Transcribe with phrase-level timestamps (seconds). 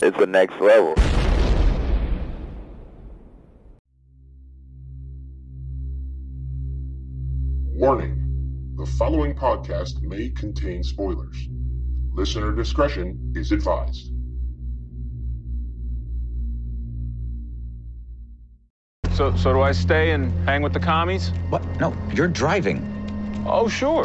[0.00, 0.94] It's the next level.
[7.74, 11.48] Warning the following podcast may contain spoilers.
[12.12, 14.12] Listener discretion is advised.
[19.14, 21.30] So, so do I stay and hang with the commies?
[21.48, 21.64] What?
[21.80, 22.84] No, you're driving.
[23.46, 24.04] Oh, sure.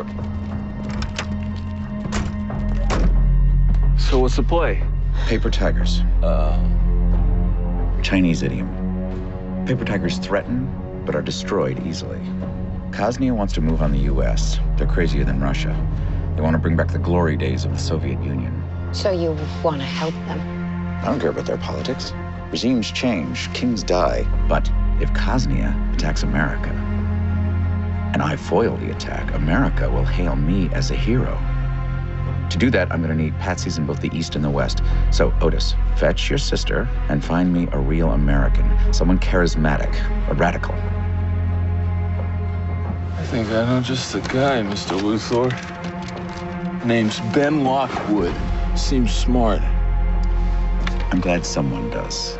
[3.99, 4.81] So what's the play?
[5.27, 6.01] Paper tigers.
[6.21, 6.59] Uh,
[8.03, 8.67] Chinese idiom.
[9.65, 10.69] Paper tigers threaten,
[11.05, 12.19] but are destroyed easily.
[12.91, 14.59] Kaznia wants to move on the U.S.
[14.77, 15.75] They're crazier than Russia.
[16.35, 18.63] They want to bring back the glory days of the Soviet Union.
[18.91, 19.29] So you
[19.63, 20.39] want to help them?
[21.01, 22.11] I don't care about their politics.
[22.51, 24.23] Regimes change, kings die.
[24.47, 24.69] But
[25.01, 26.69] if Kaznia attacks America,
[28.13, 31.39] and I foil the attack, America will hail me as a hero.
[32.53, 34.83] To do that, I'm going to need patsies in both the East and the West.
[35.09, 39.91] So, Otis, fetch your sister and find me a real American, someone charismatic,
[40.29, 40.75] a radical.
[43.15, 45.01] I think I know just the guy, Mr.
[45.01, 45.49] Luthor.
[46.85, 48.35] Name's Ben Lockwood.
[48.75, 49.61] Seems smart.
[51.11, 52.37] I'm glad someone does.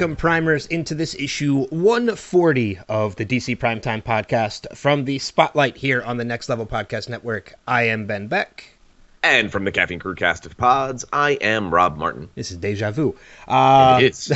[0.00, 6.00] Welcome, primers, into this issue 140 of the DC Primetime Podcast from the Spotlight here
[6.00, 7.52] on the Next Level Podcast Network.
[7.68, 8.78] I am Ben Beck.
[9.22, 12.30] And from the Caffeine Crew cast of pods, I am Rob Martin.
[12.34, 13.14] This is Deja Vu.
[13.46, 14.32] Uh, it is.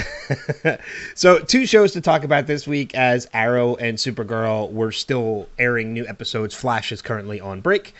[1.14, 5.94] so, two shows to talk about this week as Arrow and Supergirl were still airing
[5.94, 6.54] new episodes.
[6.54, 7.94] Flash is currently on break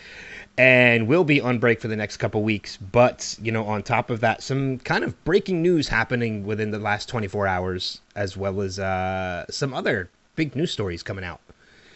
[0.57, 2.77] and will be on break for the next couple weeks.
[2.77, 6.79] But, you know, on top of that, some kind of breaking news happening within the
[6.79, 11.41] last 24 hours, as well as uh, some other big news stories coming out.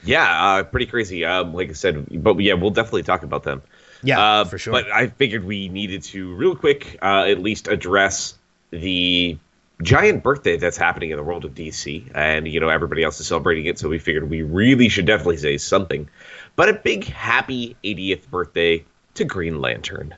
[0.04, 0.24] Yeah,
[0.60, 1.26] uh, pretty crazy.
[1.26, 3.62] Um, like I said, but yeah, we'll definitely talk about them.
[4.02, 4.72] Yeah, Uh, for sure.
[4.72, 8.34] But I figured we needed to, real quick, uh, at least address
[8.72, 9.38] the
[9.82, 12.10] giant birthday that's happening in the world of DC.
[12.14, 13.78] And, you know, everybody else is celebrating it.
[13.78, 16.10] So we figured we really should definitely say something.
[16.56, 20.16] But a big happy 80th birthday to Green Lantern.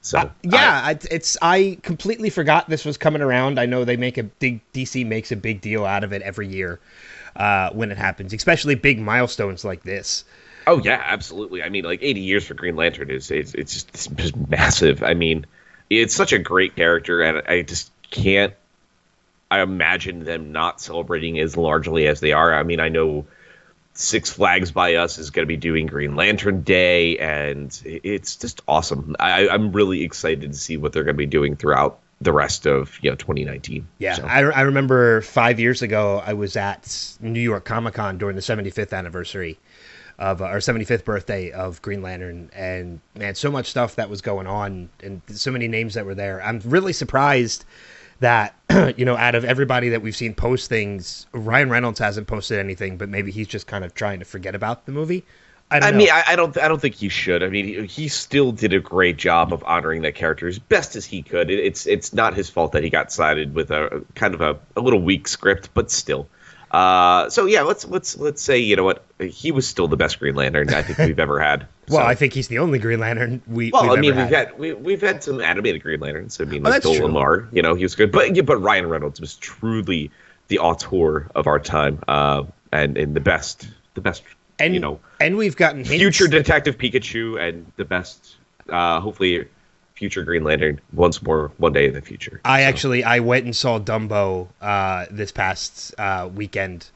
[0.00, 3.60] So, Uh, yeah, I, it's I completely forgot this was coming around.
[3.60, 6.48] I know they make a big DC makes a big deal out of it every
[6.48, 6.80] year
[7.36, 10.24] uh, when it happens, especially big milestones like this.
[10.66, 11.62] Oh yeah, absolutely.
[11.62, 15.02] I mean, like 80 years for Green Lantern is it's, it's just it's just massive.
[15.02, 15.46] I mean,
[15.90, 18.54] it's such a great character, and I just can't.
[19.50, 22.54] I imagine them not celebrating as largely as they are.
[22.54, 23.26] I mean, I know
[23.94, 28.62] Six Flags by Us is going to be doing Green Lantern Day, and it's just
[28.66, 29.14] awesome.
[29.20, 32.66] I, I'm really excited to see what they're going to be doing throughout the rest
[32.66, 33.86] of you know 2019.
[33.98, 38.16] Yeah, So- I, I remember five years ago I was at New York Comic Con
[38.16, 39.58] during the 75th anniversary
[40.18, 44.22] of uh, or 75th birthday of Green Lantern, and man, so much stuff that was
[44.22, 46.40] going on, and so many names that were there.
[46.42, 47.64] I'm really surprised
[48.22, 48.56] that
[48.96, 52.96] you know out of everybody that we've seen post things, Ryan Reynolds hasn't posted anything,
[52.96, 55.24] but maybe he's just kind of trying to forget about the movie.
[55.70, 57.42] I don't I mean, I, I don't, I don't think he should.
[57.42, 60.96] I mean, he, he still did a great job of honoring that character as best
[60.96, 61.50] as he could.
[61.50, 64.58] It, it's, it's not his fault that he got sided with a kind of a,
[64.76, 66.28] a little weak script, but still.
[66.70, 70.18] Uh, so yeah, let's let's let's say you know what he was still the best
[70.18, 71.66] Green Lantern I think we've ever had.
[71.88, 73.70] Well, So- I think he's the only Green Lantern we.
[73.70, 76.40] well, I mean, we've had we, we've had some animated Green Lanterns.
[76.40, 77.06] I mean, Oh, like that's Joel.
[77.08, 80.10] Lamar, you know, he was good, but yeah, but Ryan Reynolds was truly
[80.48, 84.22] the auteur of our time, uh, and and the best, the best,
[84.58, 85.90] and you know, and we've gotten hints.
[85.90, 88.36] future Detective Pikachu and the best,
[88.68, 89.46] uh, hopefully,
[89.94, 92.40] future Green Lantern once more one day in the future.
[92.44, 96.86] I So, actually I went and saw Dumbo uh, this past uh, weekend,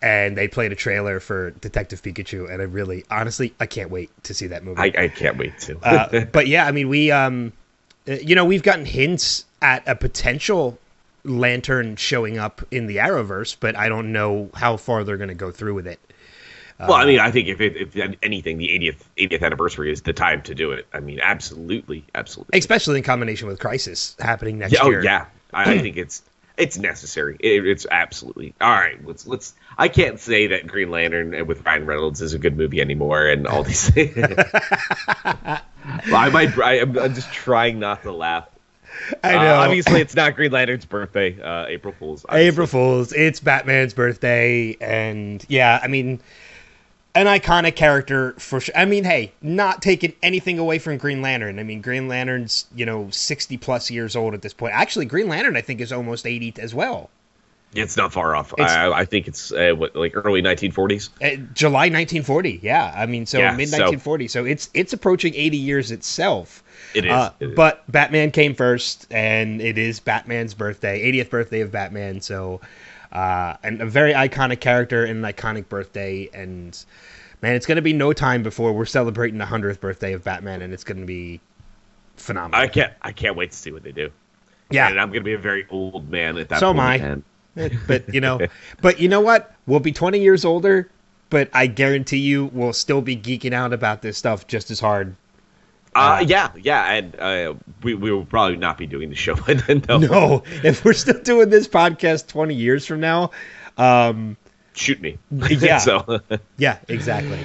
[0.00, 4.10] and they played a trailer for Detective Pikachu, and I really, honestly, I can't wait
[4.24, 4.80] to see that movie.
[4.80, 5.78] I, I can't wait to.
[5.82, 7.52] uh, but yeah, I mean, we, um,
[8.08, 10.78] uh, you know, we've gotten hints at a potential
[11.24, 15.34] lantern showing up in the Arrowverse, but I don't know how far they're going to
[15.34, 15.98] go through with it.
[16.78, 20.12] well, I mean, I think if, it, if anything, the 80th 80th anniversary is the
[20.12, 20.86] time to do it.
[20.92, 22.56] I mean, absolutely, absolutely.
[22.58, 25.02] Especially in combination with Crisis happening next Yeah, oh year.
[25.02, 26.22] yeah, I, I think it's
[26.58, 27.36] it's necessary.
[27.40, 28.98] It, it's absolutely all right.
[29.06, 29.54] Let's let's.
[29.78, 33.46] I can't say that Green Lantern with Ryan Reynolds is a good movie anymore, and
[33.46, 33.90] all these.
[33.96, 35.60] I
[36.30, 36.58] might.
[36.58, 38.48] I, I'm, I'm just trying not to laugh.
[39.22, 39.54] I Uh, know.
[39.56, 41.40] obviously, it's not Green Lantern's birthday.
[41.40, 42.24] Uh, April Fools.
[42.28, 42.48] obviously.
[42.48, 43.12] April Fools.
[43.12, 46.20] It's Batman's birthday, and yeah, I mean,
[47.14, 48.76] an iconic character for sure.
[48.76, 51.58] I mean, hey, not taking anything away from Green Lantern.
[51.58, 54.74] I mean, Green Lantern's you know sixty plus years old at this point.
[54.74, 57.10] Actually, Green Lantern I think is almost eighty as well.
[57.74, 58.54] It's not far off.
[58.58, 61.10] I, I think it's uh, what like early 1940s.
[61.20, 62.60] Uh, July 1940.
[62.62, 64.28] Yeah, I mean, so Yeah, mid so- 1940.
[64.28, 66.64] So it's it's approaching 80 years itself.
[66.94, 67.12] It is.
[67.12, 67.54] Uh, it is.
[67.56, 72.22] but Batman came first, and it is Batman's birthday, 80th birthday of Batman.
[72.22, 72.62] So,
[73.12, 76.28] uh, and a very iconic character and an iconic birthday.
[76.32, 76.76] And
[77.42, 80.62] man, it's going to be no time before we're celebrating the 100th birthday of Batman,
[80.62, 81.40] and it's going to be
[82.16, 82.60] phenomenal.
[82.60, 82.92] I can't.
[83.02, 84.10] I can't wait to see what they do.
[84.70, 86.80] yeah, and I'm gonna be a very old man at that So am.
[86.80, 86.94] I.
[86.96, 87.22] and-
[87.88, 88.38] but you know,
[88.80, 89.52] but you know what?
[89.66, 90.88] We'll be 20 years older,
[91.28, 95.16] but I guarantee you, we'll still be geeking out about this stuff just as hard.
[95.94, 99.54] Uh, yeah, yeah, and uh, we we will probably not be doing the show by
[99.54, 99.82] then.
[99.88, 103.30] No, No, if we're still doing this podcast 20 years from now,
[103.76, 104.36] um,
[104.74, 105.18] shoot me.
[105.30, 105.78] Yeah.
[105.78, 106.20] so
[106.58, 107.40] Yeah, exactly.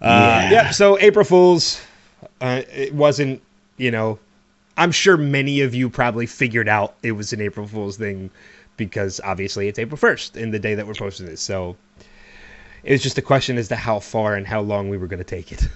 [0.00, 0.70] Uh, yeah.
[0.70, 1.80] So April Fools,
[2.40, 3.42] uh, it wasn't.
[3.76, 4.18] You know,
[4.76, 8.30] I'm sure many of you probably figured out it was an April Fools thing
[8.76, 11.40] because obviously it's April 1st in the day that we're posting this.
[11.40, 11.76] So
[12.84, 15.18] it was just a question as to how far and how long we were going
[15.18, 15.66] to take it.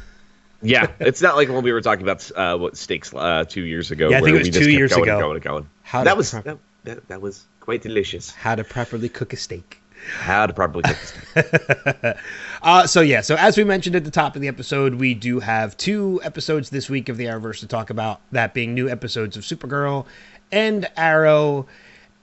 [0.62, 3.90] Yeah, it's not like when we were talking about uh, what steaks uh, two years
[3.90, 4.10] ago.
[4.10, 5.12] Yeah, I think it was two years going ago.
[5.12, 5.70] And going and going.
[5.82, 8.30] How that was prep- that, that, that was quite delicious.
[8.30, 9.80] How to properly cook a steak.
[10.12, 10.98] How to properly cook
[11.34, 12.16] this.
[12.62, 15.40] Uh, so yeah, so as we mentioned at the top of the episode, we do
[15.40, 18.20] have two episodes this week of the Arrowverse to talk about.
[18.32, 20.04] That being new episodes of Supergirl
[20.52, 21.66] and Arrow,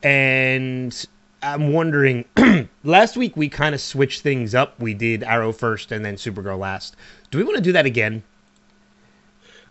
[0.03, 1.07] and
[1.41, 2.25] I'm wondering.
[2.83, 4.79] last week we kind of switched things up.
[4.79, 6.95] We did Arrow first and then Supergirl last.
[7.31, 8.23] Do we want to do that again?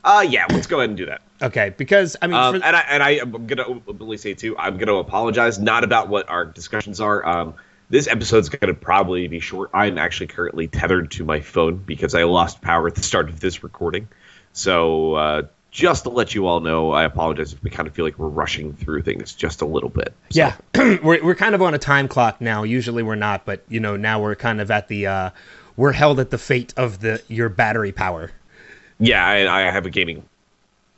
[0.04, 1.20] Uh, yeah, let's go ahead and do that.
[1.42, 4.56] Okay, because I mean, Um, for- and I and I am gonna openly say too,
[4.56, 7.26] I'm gonna apologize not about what our discussions are.
[7.26, 7.54] Um,
[7.90, 9.70] this episode's gonna probably be short.
[9.74, 13.40] I'm actually currently tethered to my phone because I lost power at the start of
[13.40, 14.06] this recording.
[14.52, 15.42] So uh,
[15.72, 18.28] just to let you all know, I apologize if we kind of feel like we're
[18.28, 20.14] rushing through things just a little bit.
[20.30, 20.54] So, Yeah,
[21.02, 22.62] we're we're kind of on a time clock now.
[22.62, 25.30] Usually we're not, but you know now we're kind of at the uh,
[25.76, 28.30] we're held at the fate of the your battery power.
[28.98, 30.26] yeah, I, I have a gaming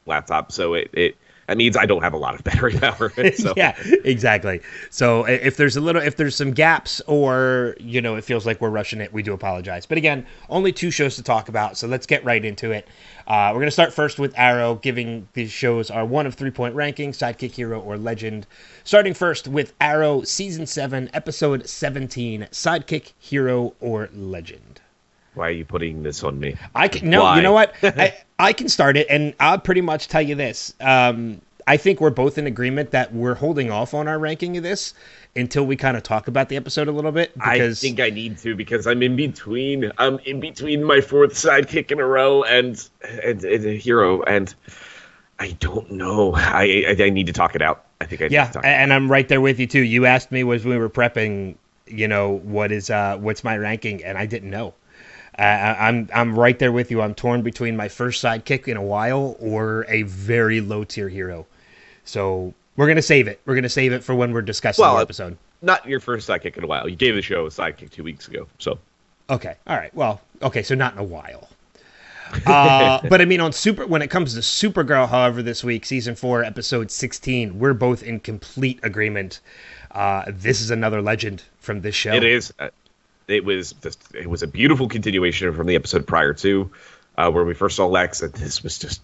[0.06, 1.16] laptop, so it, it
[1.48, 3.12] that means I don't have a lot of battery power.
[3.38, 3.74] So yeah,
[4.04, 4.60] exactly.
[4.90, 8.60] So if there's a little, if there's some gaps, or you know, it feels like
[8.60, 9.86] we're rushing it, we do apologize.
[9.86, 12.88] But again, only two shows to talk about, so let's get right into it.
[13.26, 16.74] Uh, we're gonna start first with Arrow, giving these shows our one of three point
[16.74, 18.46] ranking, sidekick, hero, or legend.
[18.84, 24.77] Starting first with Arrow, season seven, episode seventeen, sidekick, hero, or legend.
[25.38, 26.56] Why are you putting this on me?
[26.74, 27.36] I can no, Why?
[27.36, 27.74] you know what?
[27.82, 30.74] I, I can start it, and I'll pretty much tell you this.
[30.80, 34.62] Um, I think we're both in agreement that we're holding off on our ranking of
[34.62, 34.94] this
[35.36, 37.34] until we kind of talk about the episode a little bit.
[37.34, 39.92] Because I think I need to because I'm in between.
[39.98, 42.88] I'm in between my fourth sidekick in a row and
[43.24, 44.52] and, and a hero, and
[45.38, 46.34] I don't know.
[46.34, 47.84] I, I I need to talk it out.
[48.00, 49.82] I think I need yeah, to talk and I'm right there with you too.
[49.82, 51.56] You asked me was we were prepping,
[51.86, 54.74] you know, what is uh, what's my ranking, and I didn't know.
[55.44, 57.00] I- I'm I'm right there with you.
[57.00, 61.46] I'm torn between my first sidekick in a while or a very low tier hero.
[62.04, 63.40] So we're gonna save it.
[63.46, 65.36] We're gonna save it for when we're discussing Well, the episode.
[65.62, 66.88] Not your first sidekick in a while.
[66.88, 68.78] You gave the show a sidekick two weeks ago, so
[69.30, 69.54] Okay.
[69.66, 69.94] All right.
[69.94, 70.62] Well, okay.
[70.62, 71.48] So not in a while.
[72.46, 76.14] Uh, but I mean, on super when it comes to Supergirl, however, this week, season
[76.14, 79.40] four, episode sixteen, we're both in complete agreement.
[79.90, 82.12] Uh, this is another legend from this show.
[82.12, 82.52] it is.
[83.28, 86.70] It was just it was a beautiful continuation from the episode prior to,
[87.16, 89.00] uh, where we first saw Lex, and this was just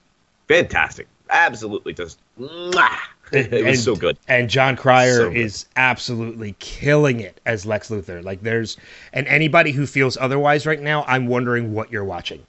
[0.48, 1.06] fantastic.
[1.30, 2.88] Absolutely, just mwah.
[3.32, 4.16] it was And- so good.
[4.28, 8.22] And Jon Cryer So is absolutely killing it as Lex Luthor.
[8.22, 8.76] Like there's,
[9.12, 12.44] and anybody who feels otherwise right now, I'm wondering what you're watching.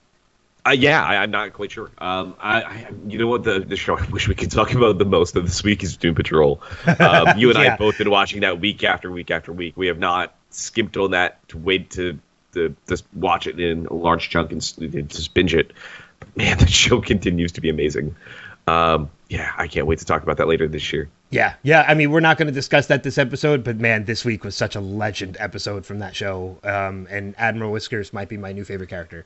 [0.68, 1.92] Uh, yeah, I, I'm not quite sure.
[2.00, 4.98] Um, I, I, you know what, the the show I wish we could talk about
[4.98, 6.62] the most of this week is Doom Patrol.
[7.00, 7.70] Um, you and I Yeah.
[7.72, 9.78] have both been watching that week after week after week.
[9.78, 12.18] We have not skipped on that to wait to
[12.54, 14.62] to just watch it in a large chunk and
[15.10, 15.74] just binge it.
[16.20, 18.16] But man, the show continues to be amazing.
[18.68, 21.10] Um, yeah, I can't wait to talk about that later this year.
[21.30, 21.84] Yeah, yeah.
[21.88, 24.56] I mean, we're not going to discuss that this episode, but man, this week was
[24.56, 26.58] such a legend episode from that show.
[26.64, 29.26] Um, and Admiral Whiskers might be my new favorite character.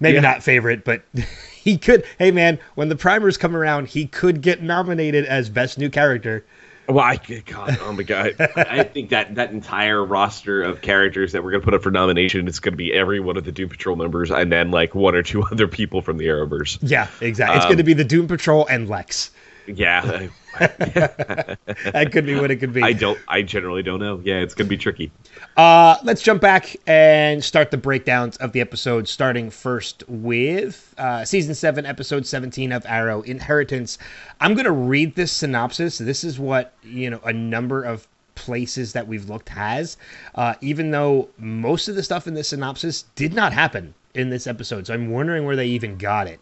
[0.00, 0.20] Maybe Yeah.
[0.22, 1.02] not favorite, but
[1.54, 2.04] he could.
[2.18, 6.44] Hey, man, when the primers come around, he could get nominated as best new character.
[6.88, 11.44] Well, I God, oh my god, I think that that entire roster of characters that
[11.44, 13.94] we're gonna put up for nomination is gonna be every one of the Doom Patrol
[13.94, 16.78] members, and then like one or two other people from the Arrowverse.
[16.80, 17.56] Yeah, exactly.
[17.56, 19.30] It's Um, going to be the Doom Patrol and Lex.
[19.66, 20.28] Yeah,
[21.92, 22.82] That could be what it could be.
[22.82, 23.18] I don't.
[23.28, 24.20] I generally don't know.
[24.24, 25.12] Yeah, it's gonna be tricky.
[25.56, 31.24] Uh, let's jump back and start the breakdowns of the episode, starting first with uh,
[31.24, 33.98] season 7, episode 17 of Arrow Inheritance.
[34.40, 35.98] I'm going to read this synopsis.
[35.98, 39.96] This is what, you know, a number of places that we've looked has,
[40.36, 44.46] uh, even though most of the stuff in this synopsis did not happen in this
[44.46, 44.86] episode.
[44.86, 46.40] So I'm wondering where they even got it.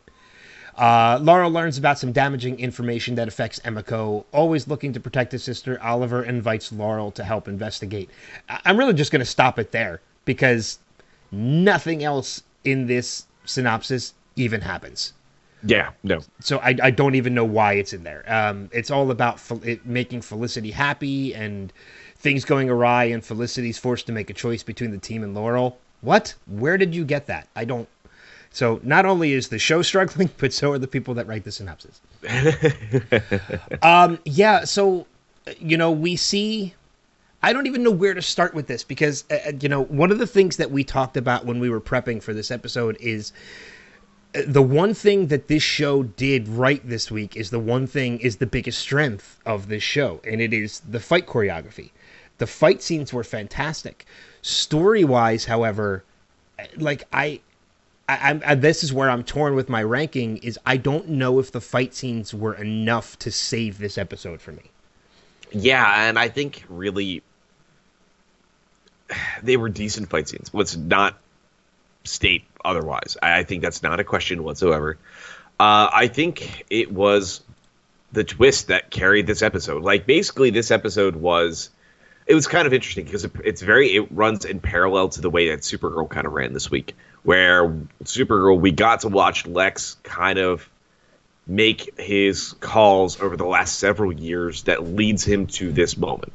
[0.76, 4.25] Uh, Laurel learns about some damaging information that affects Emiko.
[4.33, 8.11] Always looking to protect his sister, Oliver invites Laurel to help investigate.
[8.49, 10.78] I- I'm really just going to stop it there because
[11.33, 15.14] nothing else in this synopsis even happens.
[15.64, 16.21] Yeah, no.
[16.40, 18.25] So I, I don't even know why it's in there.
[18.30, 21.73] Um, it's all about Fel- it making Felicity happy and
[22.18, 25.78] things going awry, and Felicity's forced to make a choice between the team and Laurel.
[26.02, 26.35] What?
[26.47, 27.49] Where did you get that?
[27.56, 27.88] I don't.
[28.57, 31.53] So not only is the show struggling, but so are the people that write the
[31.53, 32.01] synopsis.
[33.83, 34.65] um, yeah.
[34.65, 35.07] So,
[35.59, 36.75] you know, we see.
[37.43, 40.11] I don't even know where to start with this because, uh, uh, you know, one
[40.11, 43.31] of the things that we talked about when we were prepping for this episode is
[44.35, 48.19] uh, the one thing that this show did right this week is the one thing
[48.21, 51.91] is the biggest strength of this show, and it is the fight choreography.
[52.39, 54.07] The fight scenes were fantastic.
[54.41, 56.05] Story wise, however,
[56.59, 57.41] uh, like I,
[58.09, 60.37] I, I, this is where I'm torn with my ranking.
[60.39, 64.53] Is I don't know if the fight scenes were enough to save this episode for
[64.53, 64.71] me.
[65.51, 67.23] Yeah, and I think really
[69.43, 70.51] they were decent fight scenes.
[70.53, 71.19] Let's not
[72.05, 73.17] state otherwise.
[73.23, 74.99] I, I think that's not a question whatsoever.
[75.59, 77.41] Uh, I think it was
[78.13, 79.83] the twist that carried this episode.
[79.83, 81.71] Like basically, this episode was
[82.26, 85.30] it was kind of interesting because it, it's very it runs in parallel to the
[85.30, 87.68] way that Supergirl kind of ran this week, where
[88.04, 90.68] Supergirl we got to watch Lex kind of
[91.47, 96.33] make his calls over the last several years that leads him to this moment.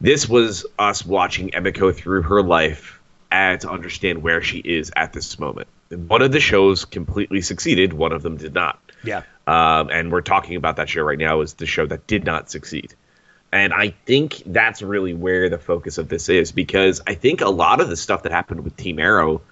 [0.00, 2.98] This was us watching Emiko through her life
[3.30, 5.68] and to understand where she is at this moment.
[5.90, 8.80] One of the shows completely succeeded, one of them did not.
[9.04, 9.22] Yeah.
[9.46, 12.50] Um, and we're talking about that show right now is the show that did not
[12.50, 12.94] succeed.
[13.52, 17.50] And I think that's really where the focus of this is because I think a
[17.50, 19.42] lot of the stuff that happened with Team Arrow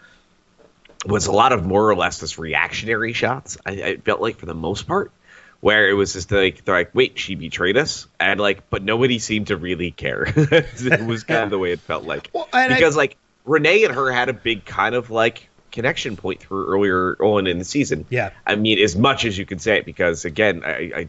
[1.04, 3.58] was a lot of more or less this reactionary shots.
[3.64, 5.12] I, I felt like for the most part,
[5.60, 9.18] where it was just like they're like, wait, she betrayed us, and like, but nobody
[9.18, 10.24] seemed to really care.
[10.36, 13.84] it was kind of the way it felt like Well, and I- because like Renee
[13.84, 17.64] and her had a big kind of like connection point through earlier on in the
[17.64, 18.06] season.
[18.10, 18.30] Yeah.
[18.46, 21.08] I mean, as much as you can say it, because again, I, I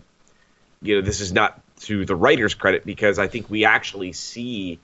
[0.82, 4.80] you know, this is not to the writer's credit because I think we actually see,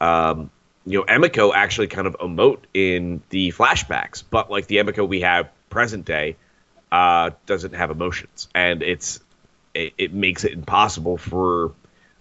[0.00, 0.50] um,
[0.86, 5.22] you know, Emiko actually kind of emote in the flashbacks, but like the Emiko we
[5.22, 6.36] have present day,
[6.90, 9.20] uh, doesn't have emotions, and it's
[9.74, 11.72] it, it makes it impossible for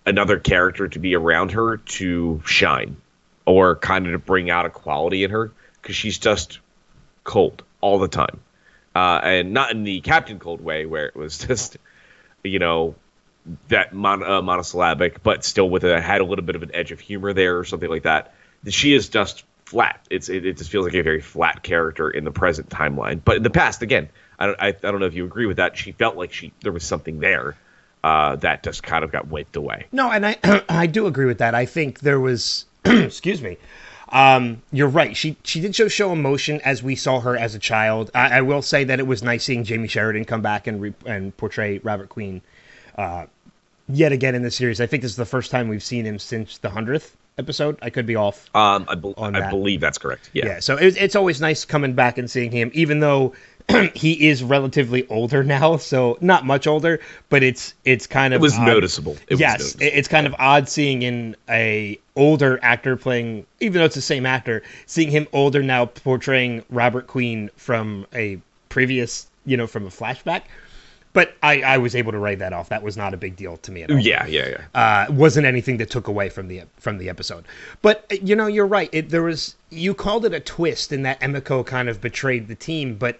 [0.05, 2.97] another character to be around her to shine
[3.45, 6.59] or kind of to bring out a quality in her because she's just
[7.23, 8.39] cold all the time.
[8.95, 11.77] Uh, and not in the Captain Cold way where it was just,
[12.43, 12.95] you know,
[13.69, 16.91] that mon- uh, monosyllabic, but still with a had a little bit of an edge
[16.91, 18.33] of humor there or something like that.
[18.67, 20.05] She is just flat.
[20.09, 23.21] It's it, it just feels like a very flat character in the present timeline.
[23.23, 25.57] But in the past, again, I don't I, I don't know if you agree with
[25.57, 25.77] that.
[25.77, 27.55] She felt like she there was something there
[28.03, 29.87] uh, that just kind of got wiped away.
[29.91, 30.37] No, and I
[30.69, 31.55] I do agree with that.
[31.55, 33.57] I think there was excuse me.
[34.09, 35.17] Um, you're right.
[35.17, 38.09] She she did show show emotion as we saw her as a child.
[38.15, 40.93] I, I will say that it was nice seeing Jamey Sheridan come back and re,
[41.05, 42.41] and portray Robert Queen
[42.97, 43.25] uh,
[43.89, 44.81] yet again in the series.
[44.81, 47.77] I think this is the first time we've seen him since the hundredth episode.
[47.81, 48.49] I could be off.
[48.55, 49.49] Um, I, On I that.
[49.51, 50.29] believe that's correct.
[50.33, 50.45] Yeah.
[50.47, 53.33] Yeah, so it's, it's always nice coming back and seeing him, even though
[53.93, 55.77] he is relatively older now.
[55.77, 58.65] So not much older, but it's it's kind of It was odd.
[58.65, 59.13] noticeable.
[59.27, 59.85] It was yes, noticeable.
[59.93, 64.25] it's kind of odd seeing in a older actor playing, even though it's the same
[64.25, 68.39] actor, seeing him older now portraying Robert Queen from a
[68.69, 70.43] previous, you know, from a flashback.
[71.13, 72.69] But I, I was able to write that off.
[72.69, 75.07] That was not a big deal to me at all Yeah, yeah, yeah.
[75.09, 77.45] uh, wasn't anything that took away from the from the episode.
[77.81, 78.89] But uh, you know, you're right.
[78.91, 82.55] It, there was you called it a twist in that Emiko kind of betrayed the
[82.55, 83.19] team, but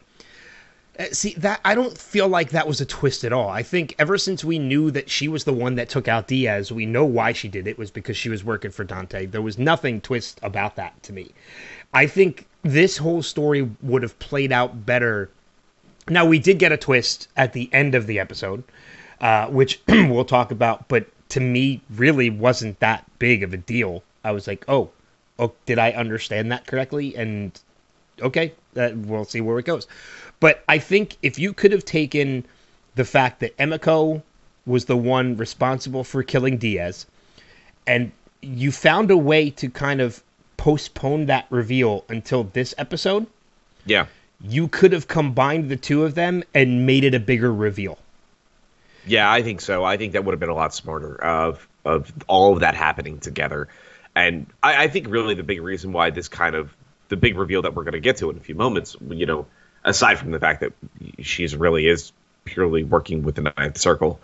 [1.00, 3.50] uh, see that I don't feel like that was a twist at all.
[3.50, 6.72] I think ever since we knew that she was the one that took out Diaz,
[6.72, 7.72] we know why she did it.
[7.72, 9.26] it was because she was working for Dante.
[9.26, 11.32] There was nothing twist about that to me.
[11.94, 15.30] I think this whole story would have played out better
[16.10, 18.64] now we did get a twist at the end of the episode,
[19.22, 20.88] uh, which we'll talk about.
[20.88, 24.04] But to me really wasn't that big of a deal.
[24.24, 24.90] I was like, oh,
[25.40, 27.16] oh, did I understand that correctly?
[27.16, 27.60] And
[28.22, 29.88] okay, that, we'll see where it goes.
[30.40, 32.46] But I think if you could have taken
[32.96, 34.22] the fact that Emiko
[34.66, 37.06] was the one responsible for killing Diaz,
[37.86, 38.12] and
[38.42, 40.22] you found a way to kind of
[40.58, 43.28] postpone that reveal until this episode,
[43.86, 44.08] Yeah.
[44.42, 47.98] You could have combined the two of them and made it a bigger reveal.
[49.06, 49.84] Yeah, I think so.
[49.84, 53.20] I think that would have been a lot smarter of of all of that happening
[53.20, 53.70] together.
[54.14, 56.76] And I, I think really the big reason why this kind of
[57.08, 59.46] the big reveal that we're going to get to in a few moments, you know,
[59.86, 60.74] aside from the fact that
[61.22, 62.12] she's really is
[62.44, 64.20] purely working with the Ninth Circle,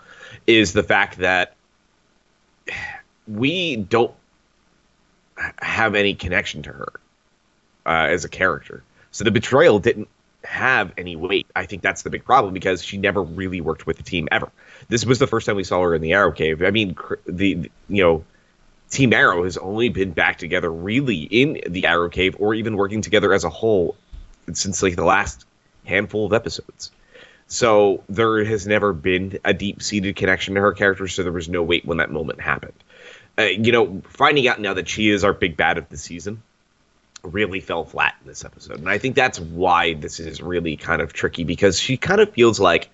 [0.46, 1.56] is the fact that
[3.28, 4.14] we don't
[5.62, 6.94] have any connection to her
[7.86, 8.84] uh, as a character.
[9.14, 10.10] So the betrayal didn't
[10.44, 11.48] have any weight.
[11.56, 14.52] I think that's the big problem because she never really worked with the team ever.
[14.90, 16.64] This was the first time we saw her in the Arrow Cave.
[16.64, 18.26] I mean, the, the you know,
[18.90, 23.02] Team Arrow has only been back together really in the Arrow Cave or even working
[23.02, 23.96] together as a whole
[24.52, 25.46] since like the last
[25.86, 26.92] handful of episodes.
[27.48, 31.62] So there has never been a deep-seated connection to her character, so there was no
[31.62, 32.74] weight when that moment happened.
[33.38, 36.42] Uh, you know, finding out now that she is our big bad of the season
[37.24, 38.80] really fell flat in this episode.
[38.80, 42.32] And I think that's why this is really kind of tricky because she kind of
[42.34, 42.90] feels like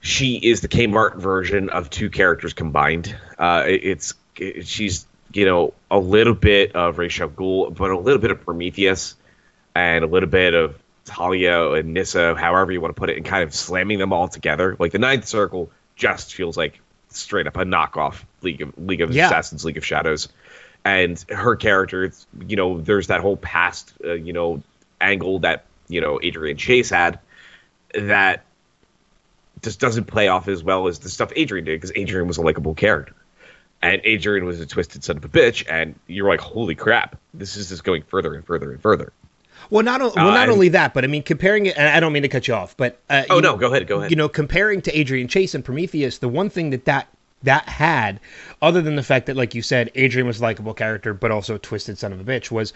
[0.00, 3.16] she is the Kmart version of two characters combined.
[3.38, 7.98] Uh, it's it, she's you know a little bit of Ra's al Ghul, but a
[7.98, 9.16] little bit of Prometheus,
[9.74, 13.24] and a little bit of Talia and Nissa, however you want to put it, and
[13.24, 14.76] kind of slamming them all together.
[14.78, 19.10] Like the Ninth Circle just feels like straight up a knockoff League of League of
[19.12, 19.26] Yeah.
[19.26, 20.28] Assassins, League of Shadows,
[20.84, 24.62] and her character, it's, you know, there's that whole past, uh, you know,
[25.00, 27.18] angle that you know Adrian Chase had
[27.94, 28.44] that
[29.62, 32.42] just doesn't play off as well as the stuff Adrian did because Adrian was a
[32.42, 33.14] likable character.
[33.82, 37.56] And Adrian was a twisted son of a bitch, and you're like, holy crap, this
[37.56, 39.12] is just going further and further and further.
[39.68, 41.76] Well, not o- well, Uh, not and- only that, but I mean, comparing it.
[41.76, 43.66] And I don't mean to cut you off, but uh, Oh you no, know, go
[43.66, 44.10] ahead, go ahead.
[44.10, 47.08] You know, comparing to Adrian Chase and Prometheus, the one thing that that
[47.44, 48.20] that had,
[48.60, 51.54] other than the fact that, like you said, Adrian was a likable character, but also
[51.54, 52.74] a twisted son of a bitch, was,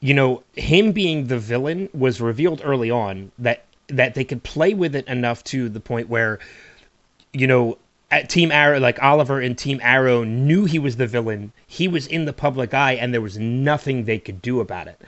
[0.00, 4.74] you know, him being the villain was revealed early on that that they could play
[4.74, 6.38] with it enough to the point where,
[7.32, 7.78] you know.
[8.10, 11.52] At Team Arrow, like Oliver and Team Arrow knew he was the villain.
[11.66, 14.98] He was in the public eye, and there was nothing they could do about it.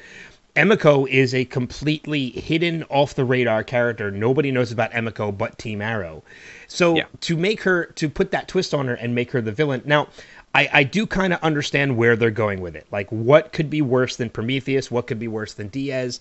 [0.56, 4.10] Emiko is a completely hidden off the radar character.
[4.10, 6.22] Nobody knows about Emiko but Team Arrow.
[6.66, 7.04] So Yeah.
[7.22, 9.82] to make her to put that twist on her and make her the villain.
[9.84, 10.08] Now,
[10.54, 12.86] I, I do kind of understand where they're going with it.
[12.90, 14.90] Like what could be worse than Prometheus?
[14.90, 16.20] What could be worse than Diaz?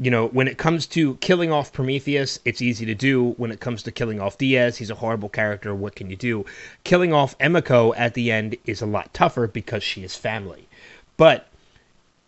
[0.00, 3.30] You know, when it comes to killing off Prometheus, it's easy to do.
[3.36, 5.74] When it comes to killing off Diaz, he's a horrible character.
[5.74, 6.46] What can you do?
[6.84, 10.68] Killing off Emiko at the end is a lot tougher because she is family.
[11.16, 11.48] But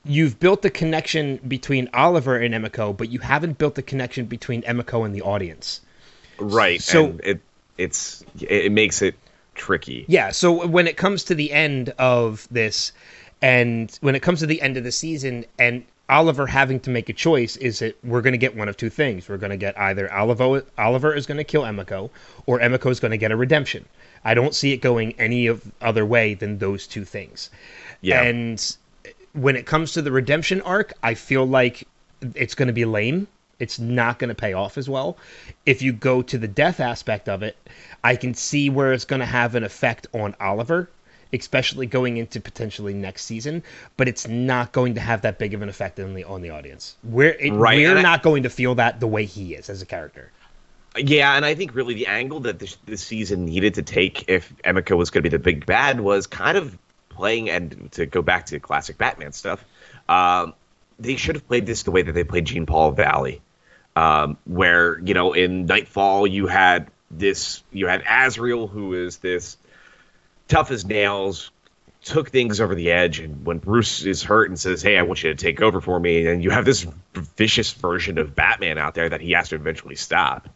[0.05, 4.63] you've built the connection between Oliver and Emiko, but you haven't built the connection between
[4.63, 5.81] Emiko and the audience.
[6.39, 6.81] right.
[6.81, 7.41] so- and it
[7.79, 9.15] it's it makes it
[9.55, 10.05] tricky.
[10.09, 12.93] Yeah, so when it comes to the end of this,
[13.41, 17.09] and when it comes to the end of the season, and Oliver having to make
[17.09, 19.29] a choice, is that we're going to get one of two things.
[19.29, 22.11] We're going to get either Oliver, Oliver is going to kill Emiko,
[22.47, 23.85] or Emiko is going to get a redemption.
[24.25, 27.49] I don't see it going any of other way than those two things.
[28.03, 28.23] Yeah.
[28.23, 28.77] And
[29.33, 31.87] when it comes to the redemption arc, I feel like
[32.35, 33.27] it's going to be lame.
[33.59, 35.17] It's not going to pay off as well.
[35.67, 37.57] If you go to the death aspect of it,
[38.03, 40.89] I can see where it's going to have an effect on Oliver,
[41.33, 43.63] especially going into potentially next season.
[43.99, 46.51] But it's not going to have that big of an effect on the on the
[46.51, 46.97] audience.
[47.05, 49.83] We're it, Right, we're I- not going to feel that the way he is as
[49.83, 50.31] a character.
[50.97, 54.53] Yeah, and I think really the angle that this, this season needed to take if
[54.65, 56.77] Emiko was going to be the big bad was kind of
[57.21, 59.63] playing, and to go back to classic Batman stuff,
[60.09, 60.55] um,
[60.99, 63.43] they should have played this the way that they played Jean Paul Valley,
[63.95, 69.59] um, where you know in Nightfall you had this, you had Azrael who is this
[70.49, 71.51] tough as nails,
[72.03, 75.23] took things over the edge, and when Bruce is hurt and says, "Hey, I want
[75.23, 78.95] you to take over for me," and you have this vicious version of Batman out
[78.95, 80.49] there that he has to eventually stop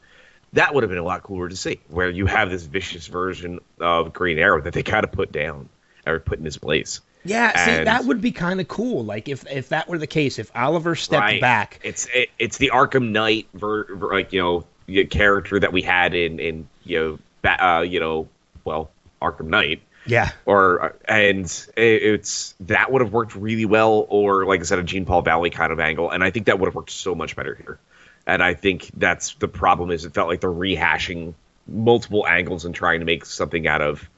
[0.54, 3.60] that would have been a lot cooler to see, where you have this vicious version
[3.80, 5.68] of Green Arrow that they kind of put down
[6.06, 7.00] or put in his place.
[7.24, 9.02] Yeah, see, that would be kind of cool.
[9.04, 11.40] Like if if that were the case, if Oliver stepped Right.
[11.40, 15.80] back, It's it, it's the Arkham Knight ver, ver- like you know character that we
[15.80, 18.28] had in in you know ba- uh, you know
[18.64, 18.90] well
[19.22, 21.46] Arkham Knight yeah, or uh, and
[21.78, 25.22] it, it's that would have worked really well or like I said a Jean Paul
[25.22, 27.78] Valley kind of angle and I think that would have worked so much better here.
[28.26, 31.32] And I think that's the problem is it felt like they're rehashing
[31.66, 34.08] multiple angles and trying to make something out of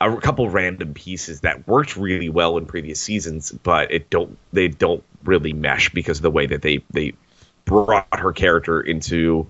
[0.00, 4.68] a couple random pieces that worked really well in previous seasons, but it don't they
[4.68, 7.14] don't really mesh because of the way that they they
[7.64, 9.46] brought her character into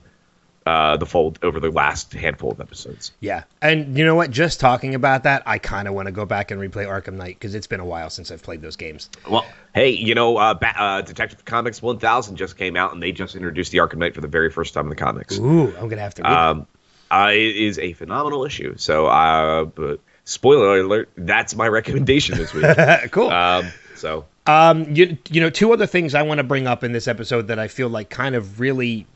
[0.66, 3.12] uh, the fold over the last handful of episodes.
[3.20, 4.30] Yeah, and you know what?
[4.30, 7.38] Just talking about that, I kind of want to go back and replay Arkham Knight
[7.38, 9.08] because it's been a while since I've played those games.
[9.28, 13.12] Well, hey, you know, uh, ba- uh, Detective Comics 1000 just came out, and they
[13.12, 15.38] just introduced the Arkham Knight for the very first time in the comics.
[15.38, 16.22] Ooh, I'm gonna have to.
[16.22, 16.66] Read Um,
[17.10, 18.76] uh, it is a phenomenal issue.
[18.76, 22.66] So, uh, but spoiler alert, that's my recommendation this week.
[23.10, 23.30] cool.
[23.30, 26.92] um, so Um, you, you know, two other things I want to bring up in
[26.92, 29.06] this episode that I feel like kind of really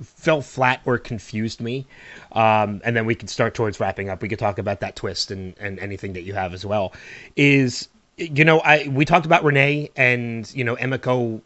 [0.00, 1.86] fell flat or confused me.
[2.32, 4.22] Um, and then we can start towards wrapping up.
[4.22, 6.94] We could talk about that twist and, and anything that you have as well.
[7.36, 11.40] Is you know, I we talked about Renee and you know Emiko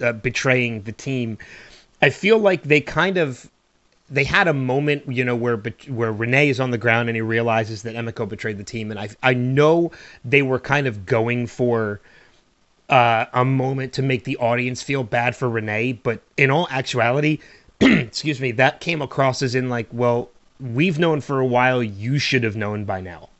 [0.00, 1.38] uh, betraying the team.
[2.00, 3.48] I feel like they kind of
[4.12, 5.56] they had a moment, you know, where
[5.88, 9.00] where Renee is on the ground and he realizes that Emiko betrayed the team, and
[9.00, 9.90] I I know
[10.24, 12.00] they were kind of going for
[12.90, 17.38] uh, a moment to make the audience feel bad for Renee, but in all actuality,
[17.80, 20.28] excuse me, that came across as in like, well,
[20.60, 23.30] we've known for a while, you should have known by now.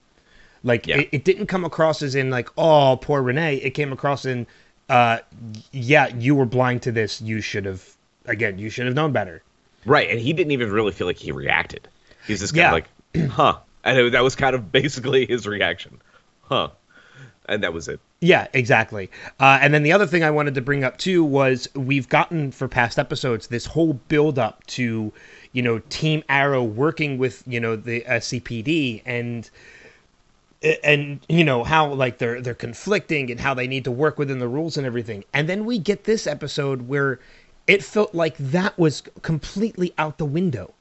[0.65, 0.99] Like Yeah.
[1.01, 3.57] it, it didn't come across as in like, oh, poor Renee.
[3.57, 4.47] It came across in,
[4.89, 5.19] uh,
[5.71, 7.21] yeah, you were blind to this.
[7.21, 7.87] You should have,
[8.25, 9.43] again, you should have known better.
[9.85, 11.89] Right, and he didn't even really feel like he reacted.
[12.27, 12.69] He's just kind Yeah.
[12.69, 16.01] of like, huh, and it, that was kind of basically his reaction,
[16.43, 16.69] huh,
[17.47, 18.01] and that was it.
[18.21, 19.11] Yeah, exactly.
[19.41, 22.53] Uh, and then the other thing I wanted to bring up too was we've gotten
[22.53, 25.13] for past episodes this whole build up to,
[25.53, 29.51] you know, Team Arrow working with you know the uh, CPD and
[30.85, 34.39] and you know how like they're they're conflicting and how they need to work within
[34.39, 35.25] the rules and everything.
[35.35, 37.19] And then we get this episode where
[37.67, 40.73] it felt like that was completely out the window.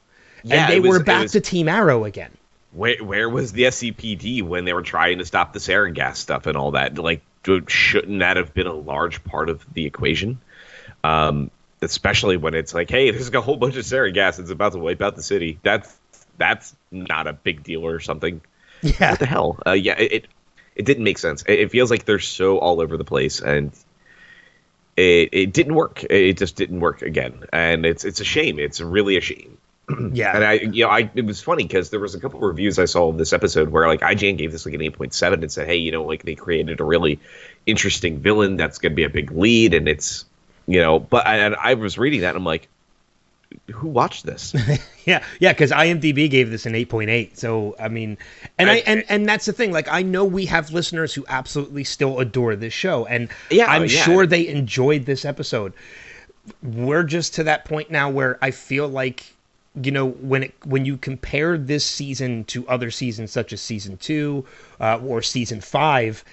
[0.44, 2.32] Yeah, and they was- were back was- to Team Arrow again.
[2.74, 6.46] Where where was the SCPD when they were trying to stop the sarin gas stuff
[6.46, 6.98] and all that?
[6.98, 7.22] Like,
[7.67, 10.39] shouldn't that have been a large part of the equation?
[11.04, 14.72] Um, especially when it's like, hey, there's a whole bunch of sarin gas that's about
[14.72, 15.60] to wipe out the city.
[15.63, 15.94] That's
[16.38, 18.39] that's not a big deal or something.
[18.82, 19.12] Yeah.
[19.12, 19.60] What the hell?
[19.67, 20.28] Uh, yeah, it, it
[20.78, 21.44] it didn't make sense.
[21.44, 23.72] It, it feels like they're so all over the place, and
[25.02, 26.04] it it didn't work.
[26.10, 28.60] It just didn't work again, and it's it's a shame.
[28.60, 29.58] It's really a shame.
[30.14, 30.36] Yeah.
[30.36, 32.80] And I, you know, I it was funny because there was a couple of reviews
[32.80, 35.42] I saw of this episode where like IGN gave this like an eight point seven
[35.42, 37.20] and said, hey, you know, like they created a really
[37.66, 40.26] interesting villain that's going to be a big lead, and it's
[40.68, 42.70] you know, but I, and I was reading that and I'm like,
[43.72, 44.54] who watched this?
[45.04, 47.36] Yeah, yeah, because IMDb gave this an 8.8.
[47.36, 48.20] So I mean,
[48.60, 49.72] and I, I- and and that's the thing.
[49.72, 53.82] Like I know we have listeners who absolutely still adore this show, and Yeah, I'm
[53.88, 54.04] yeah.
[54.04, 55.74] sure they enjoyed this episode.
[56.62, 59.26] We're just to that point now where I feel like
[59.82, 63.98] you know when it when you compare this season to other seasons such as season
[63.98, 64.46] two
[64.80, 66.24] uh, or season five,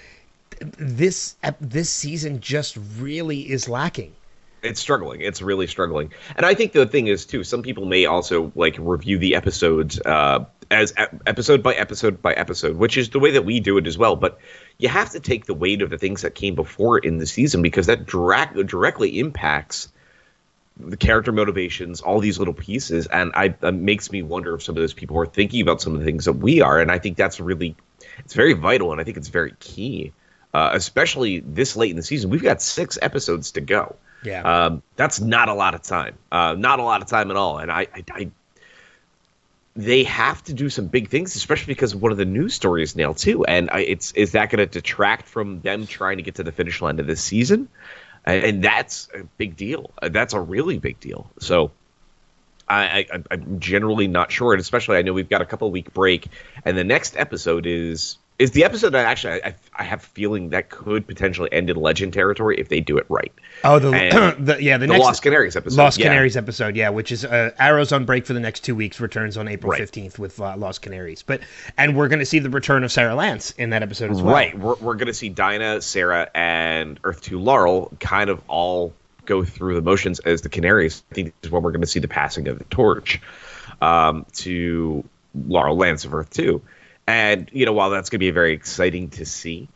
[0.77, 4.13] this this season just really is lacking.
[4.61, 5.21] It's struggling.
[5.21, 6.13] It's really struggling.
[6.35, 9.99] And I think the thing is too, some people may also like review the episodes
[9.99, 10.93] uh, as
[11.25, 14.15] episode by episode by episode, which is the way that we do it as well.
[14.15, 14.39] But
[14.77, 17.61] you have to take the weight of the things that came before in the season
[17.61, 19.89] because that direct, directly impacts
[20.79, 24.77] the character motivations, all these little pieces, and I it makes me wonder if some
[24.77, 26.99] of those people are thinking about some of the things that we are, and I
[26.99, 27.75] think that's really,
[28.19, 30.13] it's very vital, and I think it's very key,
[30.53, 32.29] uh, especially this late in the season.
[32.29, 33.97] We've got six episodes to go.
[34.23, 34.41] Yeah.
[34.41, 36.17] Um, that's not a lot of time.
[36.31, 37.59] Uh, not a lot of time at all.
[37.59, 38.31] And I, I, I,
[39.75, 43.13] they have to do some big things, especially because one of the news stories now
[43.13, 43.45] too.
[43.45, 46.51] And I, it's is that going to detract from them trying to get to the
[46.51, 47.69] finish line of this season?
[48.25, 49.91] And, that's a big deal.
[50.01, 51.29] That's a really big deal.
[51.39, 51.71] So.
[52.71, 55.91] I, I, I'm generally not sure, and especially I know we've got a couple week
[55.91, 56.27] break,
[56.63, 60.49] and the next episode is is the episode that actually I, I have a feeling
[60.49, 63.31] that could potentially end in legend territory if they do it right.
[63.65, 63.91] Oh, the,
[64.39, 65.77] the yeah the, the next Lost Canaries episode.
[65.77, 66.07] Lost yeah.
[66.07, 69.35] Canaries episode, yeah, which is uh, Arrows on break for the next two weeks, returns
[69.37, 69.79] on April Right.
[69.79, 71.21] fifteenth with uh, Lost Canaries.
[71.21, 71.41] But
[71.77, 74.33] and we're going to see the return of Sarah Lance in that episode as well.
[74.33, 74.57] Right.
[74.57, 78.93] We're, we're going to see Dinah, Sarah, and Earth 2 Laurel kind of all
[79.25, 81.03] go through the motions as the Canaries.
[81.11, 83.21] I think is when we're going to see the passing of the torch
[83.81, 85.03] um, to
[85.35, 86.61] Laurel Lance of Earth 2.
[87.09, 89.67] And, you know, while that's going to be very exciting to see,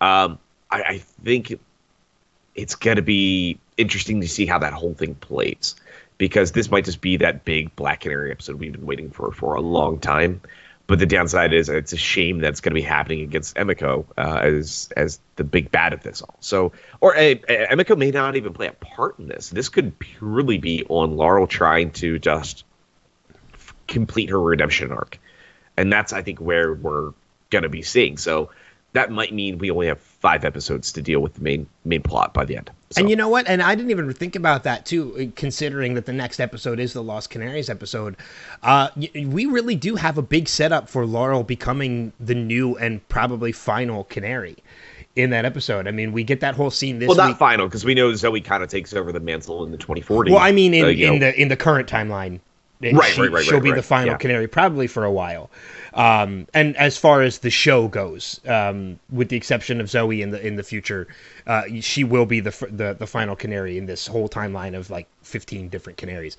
[0.00, 1.60] um, I, I think
[2.56, 5.76] it's going to be interesting to see how that whole thing plays
[6.18, 9.54] because this might just be that big Black Canary episode we've been waiting for for
[9.54, 10.40] a long time.
[10.88, 14.40] But the downside is it's a shame that's going to be happening against Emiko uh,
[14.42, 16.34] as as the big bad of this all.
[16.40, 19.48] So, or uh, Emiko may not even play a part in this.
[19.48, 22.64] This could purely be on Laurel trying to just
[23.86, 25.20] complete her redemption arc,
[25.80, 27.12] and that's I think where we're
[27.50, 28.16] going to be seeing.
[28.16, 28.50] So
[28.92, 32.34] that might mean we only have five episodes to deal with the main main plot
[32.34, 32.70] by the end.
[32.90, 33.00] So.
[33.00, 33.46] And you know what?
[33.46, 37.02] And I didn't even think about that too, considering that the next episode is the
[37.02, 38.16] Lost Canaries episode.
[38.62, 43.52] Uh, we really do have a big setup for Laurel becoming the new and probably
[43.52, 44.56] final Canary
[45.14, 45.86] in that episode.
[45.86, 47.36] I mean, we get that whole scene this well, not week.
[47.36, 50.32] final because we know Zoe kind of takes over the mantle in the 2040.
[50.32, 51.18] Well, I mean, in, uh, in know.
[51.20, 52.40] the in the current timeline,
[52.82, 54.16] Right, she, right, right, she'll be the final Yeah.
[54.16, 55.50] canary probably for a while.
[55.92, 60.30] Um, and as far as the show goes, um, with the exception of Zoe in
[60.30, 61.06] the in the future,
[61.46, 65.06] uh, she will be the, the the final canary in this whole timeline of like
[65.22, 66.36] fifteen different canaries.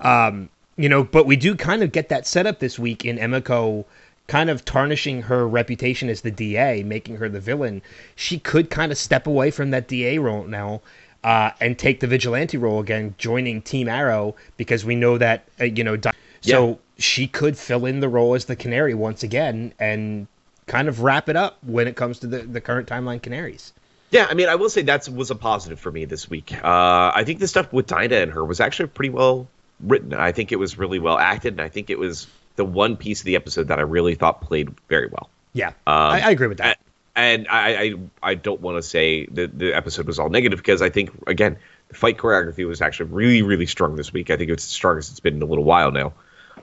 [0.00, 3.84] Um, you know, but we do kind of get that setup this week in Emiko
[4.26, 7.82] kind of tarnishing her reputation as the DA, making her the villain.
[8.16, 10.80] She could kind of step away from that DA role now
[11.24, 15.64] uh, and take the vigilante role again, joining Team Arrow because we know that uh,
[15.64, 15.96] you know.
[15.96, 20.26] Di- So she could fill in the role as the Canary once again and
[20.66, 23.72] kind of wrap it up when it comes to the, the current timeline Canaries.
[24.10, 26.52] Yeah, I mean, I will say that was a positive for me this week.
[26.62, 29.48] Uh, I think the stuff with Dinah and her was actually pretty well
[29.80, 30.14] written.
[30.14, 33.20] I think it was really well acted, and I think it was the one piece
[33.20, 35.28] of the episode that I really thought played very well.
[35.54, 36.78] Yeah, Um, I, I agree with that.
[37.16, 40.82] And I, I, I don't want to say that the episode was all negative because
[40.82, 41.56] I think again
[41.88, 44.30] the fight choreography was actually really really strong this week.
[44.30, 46.12] I think it's the strongest it's been in a little while now.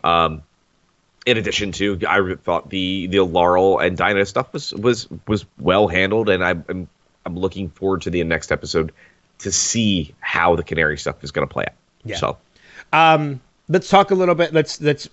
[0.03, 0.43] Um,
[1.25, 5.87] in addition to, I thought the the Laurel and Dinah stuff was was was well
[5.87, 6.87] handled, and I'm I'm,
[7.25, 8.91] I'm looking forward to the next episode
[9.39, 11.75] to see how the Canary stuff is going to play out.
[12.03, 12.17] Yeah.
[12.17, 12.37] So
[12.91, 14.53] Um, let's talk a little bit.
[14.53, 15.09] Let's let's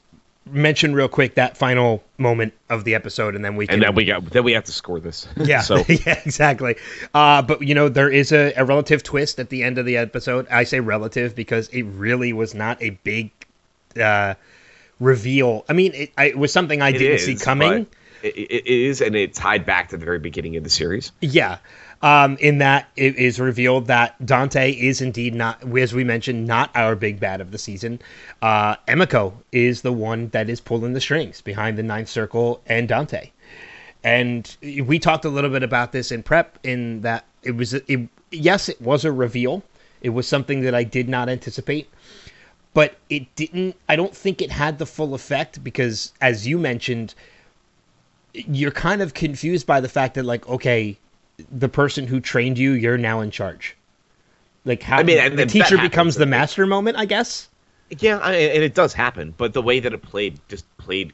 [0.50, 3.74] mention real quick that final moment of the episode, and then we can.
[3.74, 5.26] and then we got then we have to score this.
[5.36, 6.76] Yeah, so yeah, exactly.
[7.14, 9.96] Uh, but you know, there is a, a relative twist at the end of the
[9.96, 10.46] episode.
[10.48, 13.30] I say relative because it really was not a big
[14.00, 14.34] uh,
[15.00, 15.64] reveal.
[15.68, 17.86] I mean, it, I, it was something I it didn't is, see coming.
[18.22, 21.12] It, it it is, and it tied back to the very beginning of the series.
[21.20, 21.58] Yeah.
[22.00, 26.70] Um, in that it is revealed that Dante is indeed not, as we mentioned, not
[26.76, 27.98] our big bad of the season.
[28.40, 32.86] Uh, Emiko is the one that is pulling the strings behind the Ninth Circle and
[32.86, 33.32] Dante.
[34.04, 36.58] And we talked a little bit about this in prep.
[36.62, 39.64] In that it was, it, yes, it was a reveal.
[40.00, 41.88] It was something that I did not anticipate,
[42.74, 43.74] but it didn't.
[43.88, 47.16] I don't think it had the full effect because, as you mentioned,
[48.34, 50.96] you're kind of confused by the fact that like okay
[51.50, 53.76] the person who trained you you're now in charge
[54.64, 57.48] like how I mean, the that teacher becomes the master moment i guess
[57.90, 61.12] Yeah, I, and it does happen, but the way that it played just played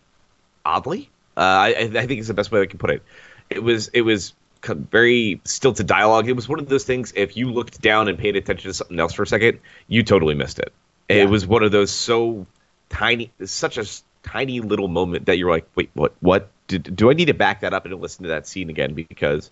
[0.64, 1.10] oddly.
[1.36, 3.02] Uh, I, I think it's the best way I can put it.
[3.50, 4.34] It was it was
[4.64, 6.28] very stilted dialogue.
[6.28, 7.12] It was one of those things.
[7.14, 10.34] If you looked down and paid attention to something else for a second, you totally
[10.34, 10.72] missed it.
[11.08, 11.16] Yeah.
[11.16, 12.46] It was one of those so
[12.88, 13.86] tiny, such a
[14.22, 16.14] tiny little moment that you're like, wait, what?
[16.20, 16.50] What?
[16.66, 19.50] Did, do I need to back that up and listen to that scene again because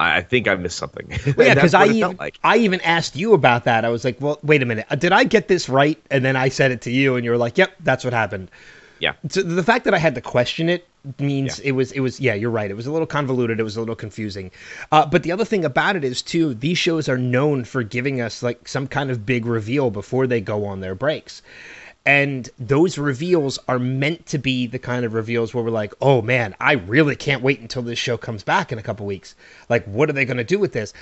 [0.00, 1.10] I, think I missed something.
[1.36, 2.38] Yeah because I even, like.
[2.44, 5.12] I even asked you about that i was like well wait a minute uh, did
[5.12, 7.58] i get this right and then i said it to you and you were like
[7.58, 8.50] yep that's what happened
[9.00, 9.14] Yeah.
[9.28, 10.86] so the fact that i had to question it
[11.18, 11.68] means Yeah.
[11.68, 13.80] it was it was yeah you're right it was a little convoluted it was a
[13.80, 14.50] little confusing
[14.92, 18.20] uh, but the other thing about it is too these shows are known for giving
[18.20, 21.42] us like some kind of big reveal before they go on their breaks
[22.06, 26.22] and those reveals are meant to be the kind of reveals where we're like oh
[26.22, 29.34] man i really can't wait until this show comes back in a couple weeks.
[29.68, 30.92] Like what are they going to do with this?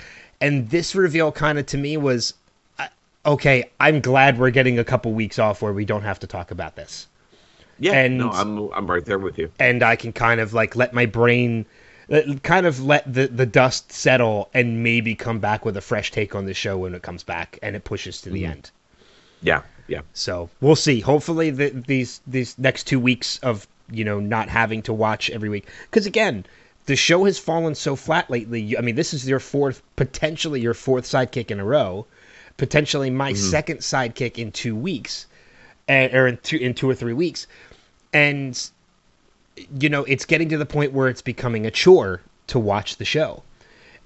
[0.41, 2.33] And this reveal kind of to me was
[2.79, 2.87] uh,
[3.25, 6.51] okay i'm glad we're getting a couple weeks off where we don't have to talk
[6.51, 7.07] about this.
[7.79, 9.51] Yeah, and- no, I'm I'm right there with you.
[9.59, 11.65] and I can kind of like let my brain
[12.41, 16.33] kind of let the the dust settle and maybe come back with a fresh take
[16.35, 18.71] on the show when it comes back and it pushes to the end.
[19.41, 20.01] Yeah, yeah.
[20.13, 20.99] So we'll see.
[20.99, 25.49] Hopefully, the, these these next two weeks of you know not having to watch every
[25.49, 26.45] week because again.
[26.85, 28.77] The show has fallen so flat lately.
[28.77, 32.05] I mean, this is your fourth, potentially your fourth sidekick in a row,
[32.55, 33.41] potentially my mm-hmm.
[33.41, 35.25] second sidekick in two weeks,
[35.89, 37.45] and, or in two in two or three weeks,
[38.13, 38.69] and
[39.79, 43.05] you know it's getting to the point where it's becoming a chore to watch the
[43.05, 43.43] show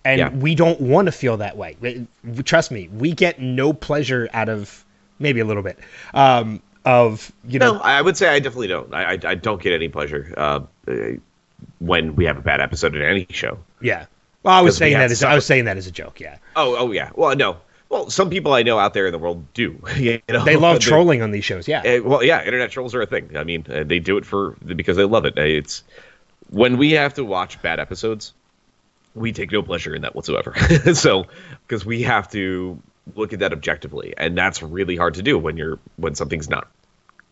[0.04, 0.30] and Yeah.
[0.30, 2.06] we don't want to feel that way
[2.46, 4.86] trust me we get no pleasure out of
[5.21, 5.77] maybe a little bit
[6.13, 8.93] um of you know No, I would say I definitely don't.
[8.93, 10.62] I I, I don't get any pleasure uh,
[11.79, 13.60] when we have a bad episode in any show.
[13.81, 14.05] yeah
[14.43, 16.75] well i was saying that as i was saying that as a joke yeah Oh,
[16.77, 17.12] oh yeah.
[17.15, 17.57] Well, no.
[17.89, 19.77] Well, some people I know out there in the world do.
[19.97, 20.43] you know?
[20.43, 23.36] they love trolling on these shows yeah Uh, well, yeah, internet trolls are a thing.
[23.38, 25.38] I mean, uh, they do it for because they love it.
[25.38, 25.84] Uh, It's
[26.49, 28.34] when we have to watch bad episodes,
[29.13, 30.55] we take no pleasure in that whatsoever.
[30.93, 31.25] so,
[31.67, 32.81] because we have to
[33.15, 36.67] look at that objectively, and that's really hard to do when you're when something's not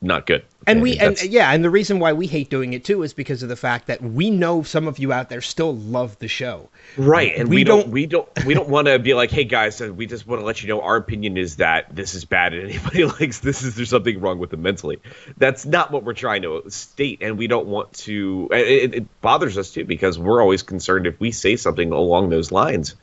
[0.02, 0.46] not good.
[0.66, 3.44] And we and yeah, and the reason why we hate doing it too is because
[3.44, 6.70] of the fact that we know some of you out there still love the show.
[6.96, 9.44] right, and we we, don't, don't- we don't we don't want to be like, hey
[9.44, 12.24] guys, uh, we just want to let you know our opinion is that this is
[12.24, 15.00] bad, and anybody likes this is there's something wrong with them mentally.
[15.38, 18.48] That's not what we're trying to state, and we don't want to.
[18.54, 22.54] It, it bothers us too because we're always concerned if we say something along those
[22.54, 22.96] lines.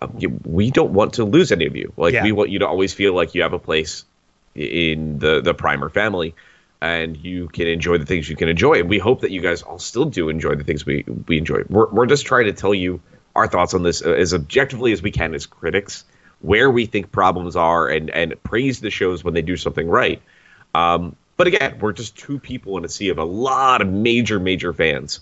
[0.00, 1.92] Um, we don't want to lose any of you.
[1.96, 2.24] Like Yeah.
[2.24, 4.04] we want you to always feel like you have a place
[4.54, 6.34] in the the primer family
[6.80, 9.62] and you can enjoy the things you can enjoy and we hope that you guys
[9.62, 12.74] all still do enjoy the things we we enjoy we're, we're just trying to tell
[12.74, 13.00] you
[13.36, 16.04] our thoughts on this uh, as objectively as we can as critics
[16.40, 20.22] where we think problems are and and praise the shows when they do something right
[20.74, 24.38] um, but again we're just two people in a sea of a lot of major
[24.40, 25.20] major fans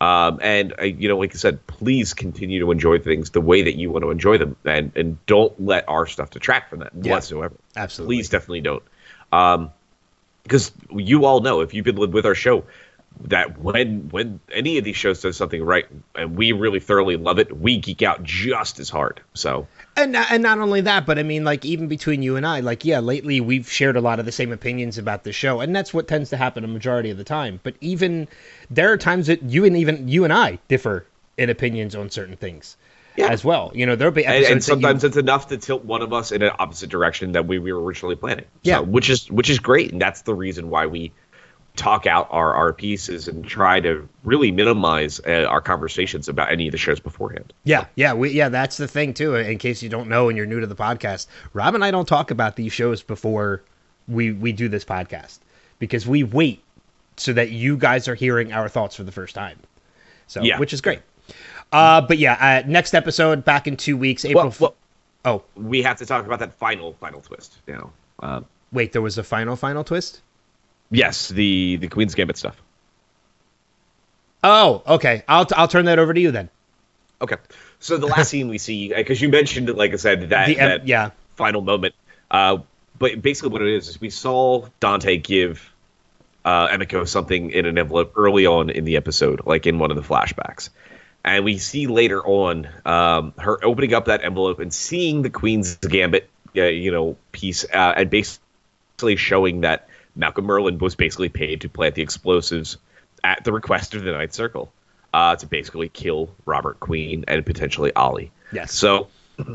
[0.00, 3.62] um, and uh, you know like i said please continue to enjoy things the way
[3.62, 6.92] that you want to enjoy them and and don't let our stuff detract from that
[7.00, 7.12] Yeah.
[7.12, 8.16] whatsoever Absolutely.
[8.16, 8.82] please definitely don't
[9.32, 9.70] um,
[10.42, 12.64] because you all know if you've been with our show
[13.22, 17.40] that when when any of these shows does something right and we really thoroughly love
[17.40, 19.66] it we geek out just as hard so
[19.96, 22.60] And not, and not only that, but I mean, like even between you and I,
[22.60, 25.74] like yeah, lately we've shared a lot of the same opinions about the show, and
[25.74, 27.58] that's what tends to happen a majority of the time.
[27.64, 28.28] But even
[28.70, 31.04] there are times that you and even you and I differ
[31.36, 32.76] in opinions on certain things,
[33.16, 33.28] Yeah.
[33.32, 33.72] as well.
[33.74, 36.12] You know, there'll be and, and that you- sometimes it's enough to tilt one of
[36.12, 38.78] us in an opposite direction that we, we were originally planning So, Yeah.
[38.78, 41.10] which is which is great and that's the reason why we
[41.78, 46.66] talk out our, our pieces and try to really minimize uh, our conversations about any
[46.68, 49.34] of the shows beforehand Yeah, yeah, we yeah, that's the thing too.
[49.36, 52.06] In case you don't know and you're new to the podcast, Rob and I don't
[52.08, 53.62] talk about these shows before
[54.08, 55.38] we we do this podcast
[55.78, 56.62] because we wait
[57.16, 59.58] so that you guys are hearing our thoughts for the first time.
[60.26, 60.58] So, Yeah.
[60.58, 61.00] which is great.
[61.72, 64.44] Uh, but yeah, uh, next episode back in two weeks, April.
[64.44, 64.74] well, f- well
[65.24, 69.16] oh, we have to talk about that final final twist now um, wait, there was
[69.18, 70.22] a final final twist.
[70.90, 72.56] Yes the the queen's gambit stuff
[74.42, 75.24] Oh, okay.
[75.26, 76.48] I'll t- I'll turn that over to you then.
[77.20, 77.36] Okay.
[77.80, 80.86] So the last scene we see, because you mentioned, like I said, that, The that
[80.86, 81.10] yeah.
[81.36, 81.94] final moment.
[82.30, 82.58] Uh,
[82.98, 85.68] but basically, what it is is we saw Dante give
[86.44, 89.96] uh, Emiko something in an envelope early on in the episode, like in one of
[89.96, 90.70] the flashbacks,
[91.24, 95.76] and we see later on um, her opening up that envelope and seeing the Queen's
[95.76, 101.62] Gambit, uh, you know, piece, uh, and basically showing that Malcolm Merlyn was basically paid
[101.62, 102.76] to plant the explosives
[103.24, 104.70] at the request of the Ninth Circle
[105.14, 108.32] uh, to basically kill Robert Queen and potentially Ollie.
[108.52, 108.72] Yes.
[108.72, 109.08] So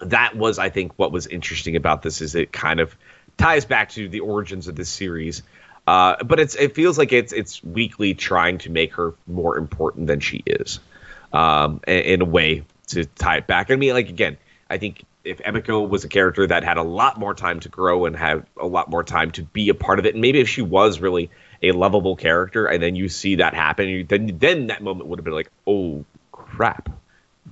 [0.00, 2.94] that was, I think, what was interesting about this is it kind of
[3.36, 5.42] ties back to the origins of this series.
[5.86, 10.08] Uh, but it's it feels like it's it's weekly trying to make her more important
[10.08, 10.78] than she is,
[11.32, 13.70] um, in, in a way to tie it back.
[13.70, 14.36] I mean, like again,
[14.68, 18.06] I think if Emiko was a character that had a lot more time to grow
[18.06, 20.48] and have a lot more time to be a part of it, and maybe if
[20.48, 21.30] she was really
[21.62, 25.18] a lovable character, and then you see that happen, you, then then that moment would
[25.18, 26.88] have been like, oh crap.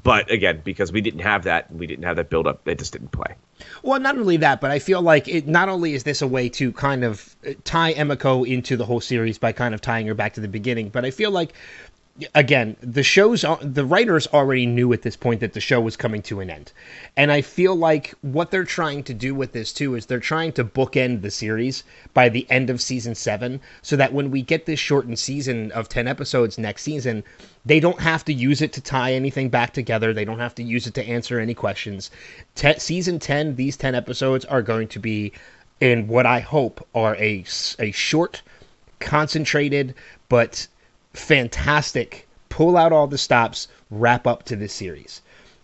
[0.03, 2.93] But again, because we didn't have that, we didn't have that build up, it just
[2.93, 3.35] didn't play.
[3.83, 5.49] Well, not only that, but I feel like it.
[5.49, 9.01] Not only is this a way to kind of uh, tie Emiko into the whole
[9.01, 11.53] series by kind of tying her back to the beginning, but I feel like,
[12.35, 16.23] again, the show's the writers already knew at this point that the show was coming
[16.23, 16.73] to an end,
[17.17, 20.53] and I feel like what they're trying to do with this too is they're trying
[20.53, 24.67] to bookend the series by the end of season seven, so that when we get
[24.67, 27.23] this shortened season of ten episodes next season,
[27.65, 30.13] they don't have to use it to tie anything back together.
[30.13, 32.11] They don't have to use it to answer any questions.
[32.55, 35.33] Te- season 10, these 10 episodes are going to be
[35.81, 37.45] in what I hope are a
[37.79, 38.43] a short,
[38.99, 39.95] concentrated,
[40.29, 40.67] but
[41.19, 45.21] fantastic, pull out all the stops, wrap up to this series.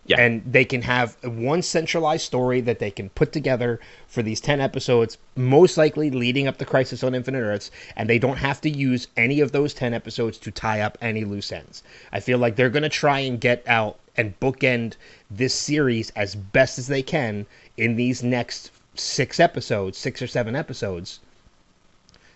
[0.07, 0.21] Yeah.
[0.21, 4.61] And they can have one centralized story that they can put together for these 10
[4.61, 8.69] episodes, most likely leading up to Crisis on Infinite Earths, and they don't have to
[8.69, 11.81] use any of those 10 episodes to tie up any loose ends.
[12.11, 14.93] I feel like they're going to try and get out and bookend
[15.31, 20.55] this series as best as they can in these next six episodes, six or seven
[20.55, 21.19] episodes,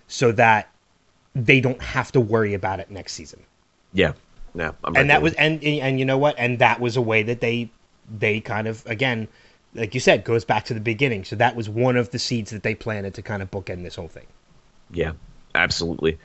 [0.07, 0.69] so that
[1.45, 3.39] they don't have to worry about it next season
[3.93, 4.13] Yeah.
[4.55, 4.71] Yeah.
[4.83, 7.39] I'm and that was and and you know what and that was a way that
[7.39, 7.69] they
[8.17, 9.27] they kind of again
[9.75, 12.51] like you said goes back to the beginning so that was one of the seeds
[12.51, 14.25] that they planted to kind of bookend this whole thing.
[14.91, 15.13] Yeah.
[15.53, 16.17] Absolutely.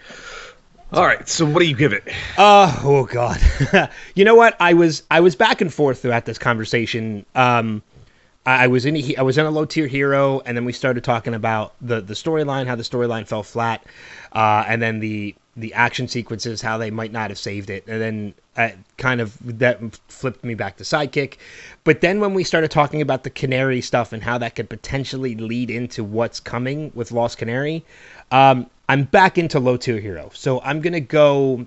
[0.93, 1.29] All right.
[1.29, 2.05] So what do you give it?
[2.39, 3.41] uh, oh god
[4.15, 7.83] you know what i was i was back and forth throughout this conversation um
[8.47, 11.03] I was in a, I was in a low tier hero, and then we started
[11.03, 13.85] talking about the the storyline, how the storyline fell flat,
[14.33, 18.03] uh, and then the the action sequences, how they might not have saved it, and
[18.03, 21.37] then uh, kind of that flipped me back to sidekick.
[21.85, 25.35] But then when we started talking about the Canary stuff and how that could potentially
[25.37, 27.83] lead into what's coming with Lost Canary,
[28.31, 30.31] um, I'm back into low tier hero.
[30.35, 31.67] So I'm gonna go.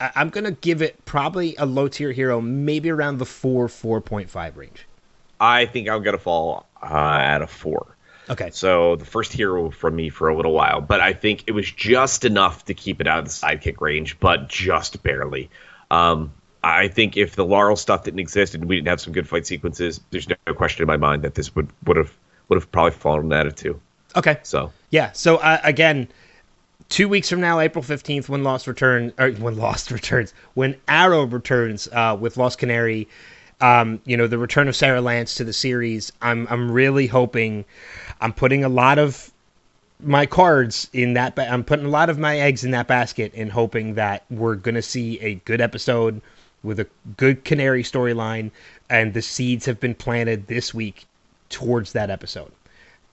[0.00, 4.30] I'm gonna give it probably a low tier hero, maybe around the four four point
[4.30, 4.86] five range.
[5.40, 7.96] I think I'm gonna fall uh, at a four.
[8.28, 8.50] Okay.
[8.52, 11.70] So the first hero from me for a little while, but I think it was
[11.70, 15.50] just enough to keep it out of the sidekick range, but just barely.
[15.90, 16.32] Um,
[16.62, 19.46] I think if the Laurel stuff didn't exist and we didn't have some good fight
[19.46, 22.12] sequences, there's no question in my mind that this would would have
[22.48, 23.80] would have probably fallen at a two.
[24.16, 24.38] Okay.
[24.42, 25.12] So Yeah.
[25.12, 26.08] So uh, again,
[26.88, 31.24] two weeks from now, April fifteenth, when Lost returns, or when Lost returns, when Arrow
[31.24, 33.08] returns uh, with Lost Canary,
[33.64, 36.12] um, you know, the return of Sara Lance to the series.
[36.20, 37.64] I'm I'm really hoping.
[38.20, 39.30] I'm putting a lot of
[40.00, 41.34] my cards in that.
[41.34, 44.56] Ba- I'm putting a lot of my eggs in that basket, and hoping that we're
[44.56, 46.20] gonna see a good episode
[46.62, 46.86] with a
[47.16, 48.50] good Canary storyline,
[48.90, 51.06] and the seeds have been planted this week
[51.48, 52.50] towards that episode.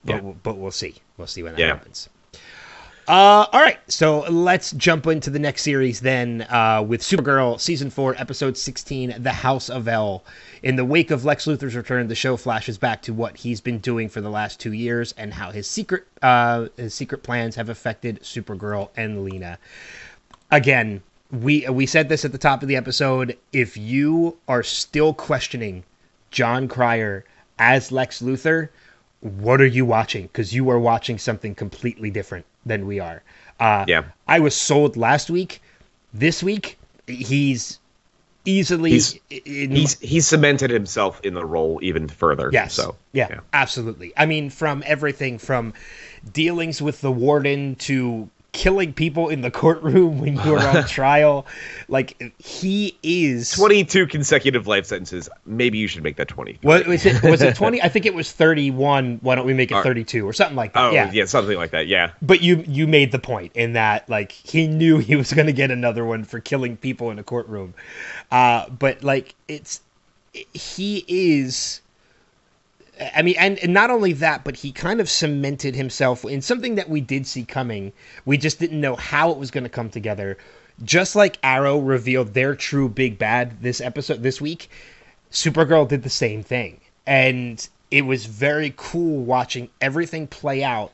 [0.04, 0.20] But, Yeah.
[0.20, 0.96] we'll, but we'll see.
[1.16, 1.66] We'll see when that Yeah.
[1.68, 2.08] happens.
[3.12, 7.90] Uh, all right, so let's jump into the next series then uh, with Supergirl season
[7.90, 10.24] four, episode sixteen, "The House of L."
[10.62, 13.80] In the wake of Lex Luthor's return, the show flashes back to what he's been
[13.80, 17.68] doing for the last two years and how his secret uh, his secret plans have
[17.68, 19.58] affected Supergirl and Lena.
[20.50, 23.36] Again, we we said this at the top of the episode.
[23.52, 25.84] If you are still questioning
[26.30, 27.26] Jon Cryer
[27.58, 28.70] as Lex Luthor,
[29.20, 30.22] what are you watching?
[30.22, 33.22] Because you are watching something completely different than we are.
[33.60, 34.04] Uh, Yeah.
[34.28, 35.60] I was sold last week.
[36.14, 37.78] This week, he's
[38.44, 42.50] easily He's- in, he's he's cemented himself in the role even further.
[42.52, 42.74] Yes.
[42.74, 44.12] So yeah, absolutely.
[44.16, 45.74] I mean, from everything from
[46.32, 51.46] dealings with the warden to killing people in the courtroom when you're on trial,
[51.88, 53.50] like he is.
[53.52, 55.28] 22 consecutive life sentences.
[55.46, 56.58] Maybe you should make that 20.
[56.62, 57.22] What was it?
[57.22, 57.82] Was it twenty?
[57.82, 59.18] I think it was thirty-one.
[59.22, 60.82] Why don't we make it Or- thirty-two or something like that?
[60.84, 61.24] Oh, yeah.
[61.24, 61.86] something like that.
[61.86, 62.12] Yeah.
[62.22, 65.52] But you you made the point in that like he knew he was going to
[65.52, 67.74] get another one for killing people in a courtroom,
[68.30, 69.80] uh, but like it's
[70.52, 71.80] he is.
[73.14, 76.74] I mean, and, and not only that, but he kind of cemented himself in something
[76.74, 77.92] that we did see coming.
[78.26, 80.36] We just didn't know how it was going to come together.
[80.84, 84.68] Just like Arrow revealed their true big bad this episode this week,
[85.30, 86.80] Supergirl did the same thing.
[87.06, 90.92] And it was very cool watching everything play out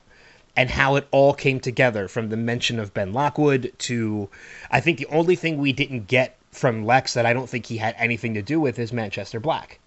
[0.56, 4.28] and how it all came together from the mention of Ben Lockwood to
[4.70, 7.76] I think the only thing we didn't get from Lex that I don't think he
[7.76, 9.78] had anything to do with is Manchester Black.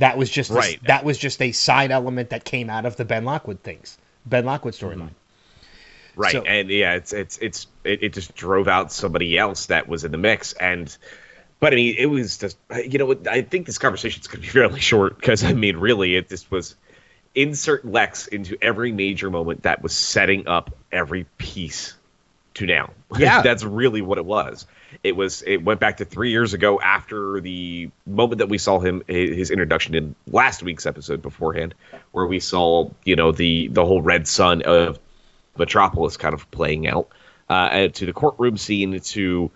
[0.00, 0.80] That was just a- Right.
[0.84, 3.96] that was just a side element that came out of the Ben Lockwood things.
[4.26, 4.96] Ben Lockwood storyline.
[4.96, 6.20] Mm-hmm.
[6.20, 6.32] Right.
[6.32, 10.04] So- and yeah, it's it's it's it, it just drove out somebody else that was
[10.04, 10.94] in the mix and
[11.60, 14.46] but I mean, it was just you know, I think this conversation is going to
[14.46, 16.74] be fairly short because I mean, really, it just was
[17.34, 21.94] insert Lex into every major moment that was setting up every piece
[22.54, 22.90] to now.
[23.18, 23.42] Yeah.
[23.42, 24.66] that's really what it was.
[25.02, 25.42] It was.
[25.42, 29.50] It went back to three years ago after the moment that we saw him his
[29.50, 31.74] introduction in last week's episode beforehand,
[32.12, 35.00] where we saw you know the the whole red sun of
[35.58, 37.08] Metropolis kind of playing out,
[37.48, 39.50] uh, to the courtroom scene to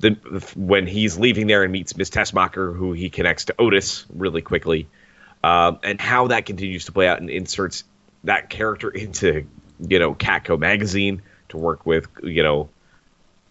[0.00, 0.10] the
[0.56, 4.88] when he's leaving there and meets Miss Tessmacher, who he connects to Otis really quickly,
[5.42, 7.84] um, and how that continues to play out and inserts
[8.24, 9.46] that character into
[9.80, 12.68] you know Catco magazine to work with you know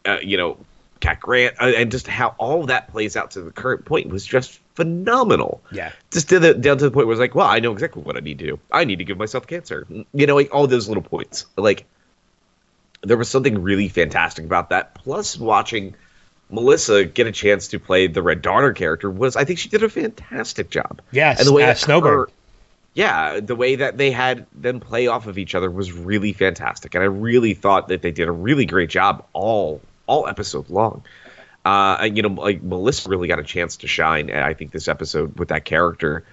[0.05, 0.57] uh, you know
[0.99, 4.09] Cat Grant uh, and just how all of that plays out to the current point
[4.09, 5.61] was just phenomenal.
[5.71, 5.91] Yeah.
[6.11, 8.17] Just to the down to the point where it's like, well, I know exactly what
[8.17, 8.59] I need to do.
[8.71, 9.87] I need to give myself cancer.
[10.13, 11.45] You know, like all those little points.
[11.55, 11.85] Like
[13.01, 14.95] there was something really fantastic about that.
[14.95, 15.95] Plus, watching
[16.49, 19.83] Melissa get a chance to play the Red Daughter character was, I think she did
[19.83, 21.01] a fantastic job.
[21.11, 22.29] Yes, and the way uh, that Snowbird.
[22.29, 22.35] her-
[22.99, 26.93] yeah, the way that they had them play off of each other was really fantastic,
[26.95, 31.01] and I really thought that they did a really great job all all episode long.
[31.63, 34.89] Uh, and, you know, like Melissa really got a chance to shine, I think this
[34.89, 36.25] episode with that character,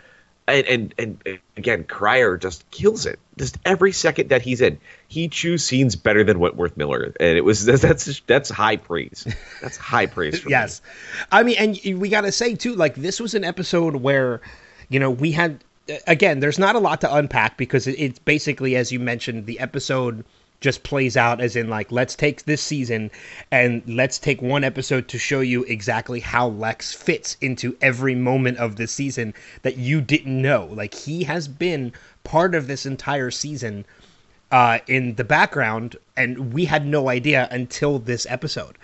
[0.49, 3.21] and and and again, Cryer just kills it.
[3.39, 7.45] Just every second that he's in, he chews scenes better than Wentworth Miller, and it
[7.45, 9.25] was that's that's high praise.
[9.63, 10.41] That's high praise.
[10.41, 10.51] For me.
[10.57, 10.83] yes
[11.31, 14.41] i mean and we gotta say too like this was an episode where
[14.89, 15.63] you know we had
[16.07, 20.25] again there's not a lot to unpack because it's basically as you mentioned the episode
[20.61, 23.11] just plays out as in like let's take this season
[23.51, 28.57] and let's take one episode to show you exactly how lex fits into every moment
[28.59, 31.93] of the season that you didn't know like he has been
[32.25, 33.85] part of this entire season
[34.51, 38.77] uh, in the background, and we had no idea until this episode.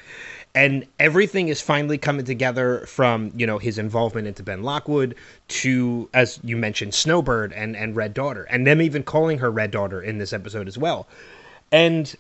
[0.54, 5.14] And everything is finally coming together from you know his involvement into Ben Lockwood
[5.48, 9.70] to, as you mentioned, Snowbird and and Red Daughter, and them even calling her Red
[9.70, 11.06] Daughter in this episode as well.
[11.70, 12.14] And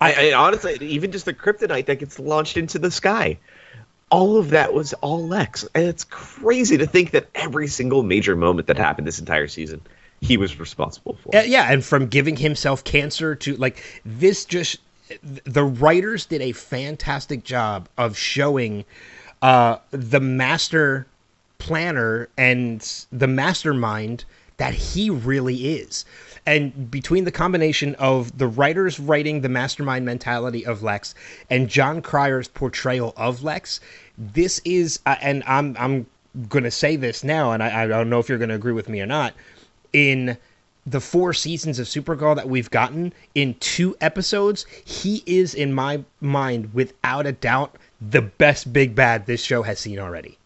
[0.00, 3.38] I, I honestly, even just the kryptonite that gets launched into the sky,
[4.10, 8.36] all of that was all Lex, and it's crazy to think that every single major
[8.36, 9.80] moment that happened this entire season,
[10.20, 11.34] he was responsible for.
[11.36, 14.78] Uh, yeah, and from giving himself cancer to like this, just
[15.44, 18.84] the writers did a fantastic job of showing
[19.42, 21.06] uh, the master
[21.58, 24.24] planner and the mastermind
[24.58, 26.04] that he really is.
[26.46, 31.14] And between the combination of the writers writing the mastermind mentality of Lex
[31.50, 33.80] and Jon Cryer's portrayal of Lex,
[34.16, 36.06] this is, uh, and I'm I'm
[36.48, 39.00] gonna say this now, and I, I don't know if you're gonna agree with me
[39.00, 39.34] or not.
[39.92, 40.36] In
[40.90, 46.02] the four seasons of Supergirl that we've gotten in two episodes, he is in my
[46.20, 50.38] mind without a doubt the best big bad this show has seen already.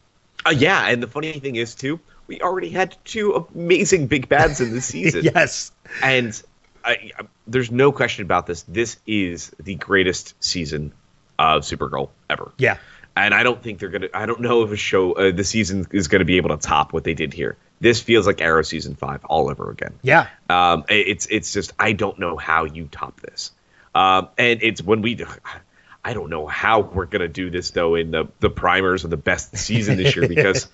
[0.45, 4.61] Uh, yeah, and the funny thing is too, we already had two amazing big bads
[4.61, 5.25] in this season.
[5.25, 5.71] yes,
[6.03, 6.43] and
[6.85, 8.63] I, I, there's no question about this.
[8.63, 10.93] This is the greatest season
[11.39, 12.53] of Supergirl ever.
[12.59, 12.79] Yeah,
[13.15, 14.09] and I don't think they're gonna.
[14.13, 16.93] I don't know if a show uh, the season is gonna be able to top
[16.93, 17.57] what they did here.
[17.83, 19.95] This feels like Arrow season five all over again.
[20.03, 23.51] Yeah, um, it's it's just I don't know how you top this,
[23.93, 25.19] um, and it's when we.
[26.05, 29.17] I don't know how we're gonna do this though in the the primers of the
[29.17, 30.69] best season this year because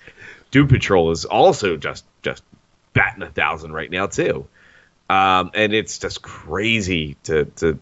[0.51, 2.43] Doom Patrol is also just just
[2.93, 4.47] batting a thousand right now too,
[5.09, 7.79] um, and it's just crazy to to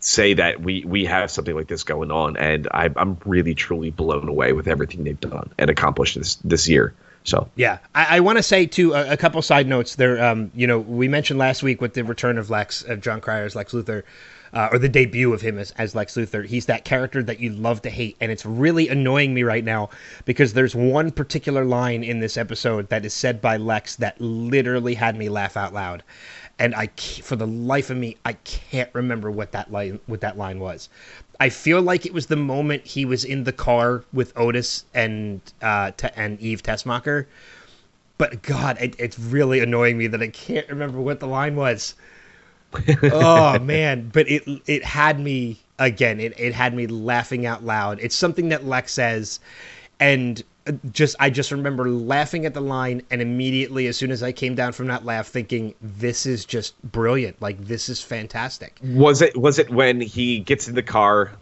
[0.00, 3.90] say that we we have something like this going on, and I, I'm really truly
[3.90, 6.94] blown away with everything they've done and accomplished this this year.
[7.24, 9.96] So yeah, I, I want to say too a, a, couple side notes.
[9.96, 13.20] There, um, you know, we mentioned last week with the return of Lex of Jon
[13.20, 14.04] Cryer's Lex Luthor
[14.52, 16.44] uh, or the debut of him as, as Lex Luthor.
[16.44, 19.90] He's that character that you love to hate, and it's really annoying me right now
[20.24, 24.94] because there's one particular line in this episode that is said by Lex that literally
[24.94, 26.02] had me laugh out loud,
[26.58, 26.88] and I
[27.22, 30.88] for the life of me I can't remember what that line what that line was.
[31.38, 35.40] I feel like it was the moment he was in the car with Otis and
[35.62, 37.26] uh, and Eve Tessmacher.
[38.18, 41.94] But God, it, it's really annoying me that I can't remember what the line was
[43.12, 46.20] oh man, but it it had me again.
[46.20, 47.98] It it had me laughing out loud.
[48.00, 49.40] It's something that Lex says,
[49.98, 54.22] and uh, just I just remember laughing at the line, and immediately as soon as
[54.22, 57.40] I came down from that laugh, thinking this is just brilliant.
[57.40, 58.78] Like this is fantastic.
[58.82, 61.32] Was it was it when he gets in the car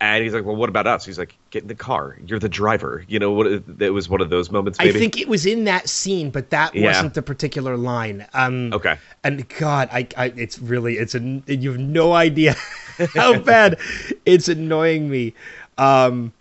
[0.00, 2.18] and he's like, "Well, what about us?" He's like, "Get in the car.
[2.26, 3.46] You're the driver." You know what?
[3.46, 4.78] It was one of those moments.
[4.78, 4.90] Maybe?
[4.90, 6.86] I think it was in that scene, but that yeah.
[6.88, 8.26] wasn't the particular line.
[8.34, 8.98] Um, okay.
[9.22, 12.56] And God, I, I, it's really, it's a, you have no idea
[13.14, 13.78] how bad
[14.26, 15.34] it's annoying me.
[15.78, 16.32] Um,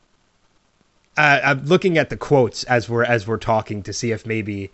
[1.17, 4.71] uh, I'm looking at the quotes as we're as we're talking to see if maybe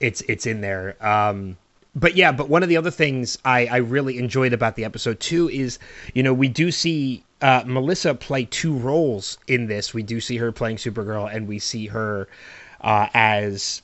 [0.00, 0.96] it's it's in there.
[1.04, 1.56] Um,
[1.94, 5.18] but yeah, but one of the other things I, I really enjoyed about the episode
[5.18, 5.78] too is,
[6.14, 9.94] you know, we do see uh, Melissa play two roles in this.
[9.94, 12.28] We do see her playing Supergirl, and we see her
[12.80, 13.82] uh, as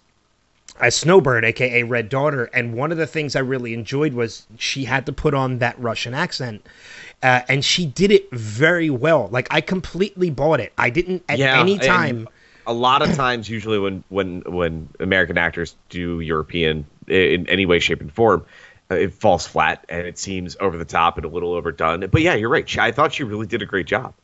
[0.80, 2.46] as Snowbird, aka Red Daughter.
[2.52, 5.78] And one of the things I really enjoyed was she had to put on that
[5.78, 6.66] Russian accent,
[7.22, 9.28] uh, and she did it very well.
[9.30, 10.72] Like I completely bought it.
[10.76, 12.28] I didn't at yeah, any time.
[12.66, 17.78] A lot of times, usually when when when American actors do European in any way,
[17.78, 18.44] shape, and form,
[18.90, 22.06] it falls flat and it seems over the top and a little overdone.
[22.06, 22.78] But yeah, you're right.
[22.78, 24.14] I thought she really did a great job.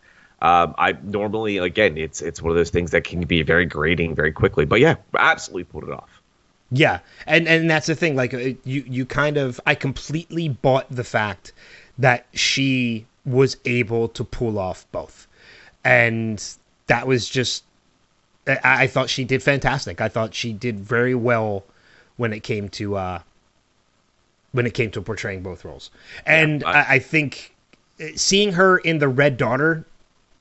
[0.43, 4.15] Um, I normally, again, it's it's one of those things that can be very grating
[4.15, 4.65] very quickly.
[4.65, 6.09] But yeah, absolutely pulled it off.
[6.71, 8.17] Yeah, and and that's the thing.
[8.17, 11.53] Like uh, you you kind of I completely bought the fact
[11.99, 15.27] that she was able to pull off both,
[15.85, 16.43] and
[16.87, 17.65] that was just
[18.47, 20.01] I, I thought she did fantastic.
[20.01, 21.65] I thought she did very well
[22.17, 23.21] when it came to uh,
[24.53, 25.91] when it came to portraying both roles.
[26.27, 27.55] And yeah, I, I, think
[28.01, 29.85] uh, seeing her in the Red Daughter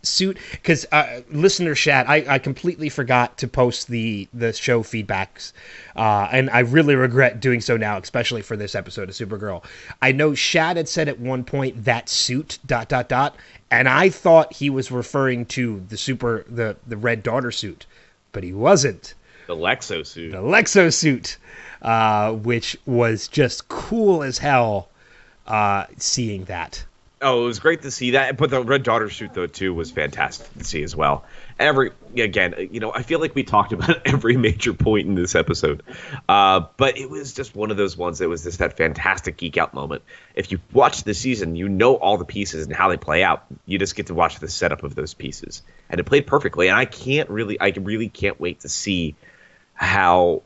[0.02, 5.54] suit, because uh, listener chat, I, I completely forgot to post the the show feedbacks,
[5.96, 9.64] uh, and I really regret doing so now, especially for this episode of Supergirl.
[10.02, 13.36] I know Shad had said at one point that suit dot dot dot,
[13.70, 17.86] and I thought he was referring to the super the the Red Daughter suit,
[18.32, 19.14] but he wasn't.
[19.48, 20.32] The Lexo suit.
[20.32, 21.38] The Lexo suit
[21.82, 24.90] uh, which was just cool as hell
[25.48, 26.86] uh, seeing that.
[27.22, 28.38] Oh, it was great to see that.
[28.38, 31.26] But the Red Daughter suit though too was fantastic to see as well.
[31.60, 35.36] Every again, you know, I feel like we talked about every major point in this
[35.36, 35.84] episode,
[36.30, 39.58] uh, but it was just one of those ones that was just that fantastic geek
[39.58, 40.02] out moment.
[40.34, 43.46] If you watch the season, you know all the pieces and how they play out.
[43.66, 46.70] You just get to watch the setup of those pieces, and it played perfectly.
[46.70, 49.16] And I can't really, I really can't wait to see
[49.74, 50.44] how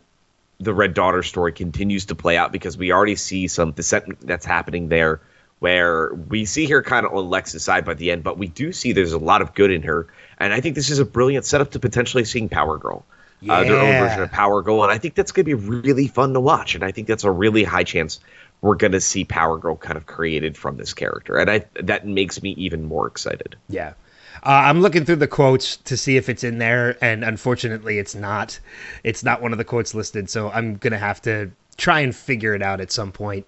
[0.63, 4.45] the Red Daughter story continues to play out because we already see some descent that's
[4.45, 5.21] happening there
[5.59, 8.73] where we see her kind of on Lex's side by the end, but we do
[8.73, 10.07] see there's a lot of good in her.
[10.37, 13.05] And I think this is a brilliant setup to potentially seeing Power Girl.
[13.39, 13.53] Yeah.
[13.53, 14.83] Uh, their own version of Power Girl.
[14.83, 16.75] And I think that's going to be really fun to watch.
[16.75, 18.19] And I think that's a really high chance
[18.59, 21.37] we're going to see Power Girl kind of created from this character.
[21.37, 23.55] And I that makes me even more excited.
[23.69, 23.93] Yeah.
[24.41, 28.15] Uh, I'm looking through the quotes to see if it's in there, and unfortunately, it's
[28.15, 28.59] not.
[29.03, 32.53] It's not one of the quotes listed, so I'm gonna have to try and figure
[32.53, 33.45] it out at some point.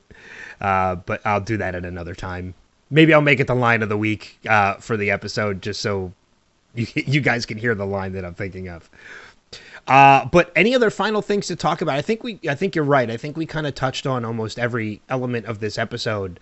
[0.61, 2.53] Uh, but I'll do that at another time.
[2.89, 6.13] Maybe I'll make it the line of the week uh, for the episode, just so
[6.75, 8.89] you you guys can hear the line that I'm thinking of.
[9.88, 11.95] Uh, but any other final things to talk about?
[11.95, 13.09] I think we, I think you're right.
[13.09, 16.39] I think we kind of touched on almost every element of this episode.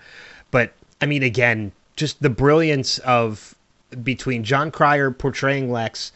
[0.51, 3.55] But I mean, again, just the brilliance of
[4.03, 6.11] between Jon Cryer portraying Lex,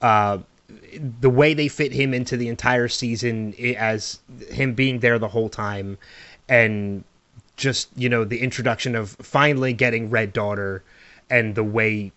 [0.00, 0.38] uh,
[1.20, 4.20] the way they fit him into the entire season as
[4.50, 5.98] him being there the whole time,
[6.48, 7.04] and
[7.56, 10.82] just you know the introduction of finally getting Red Daughter
[11.30, 12.12] and the way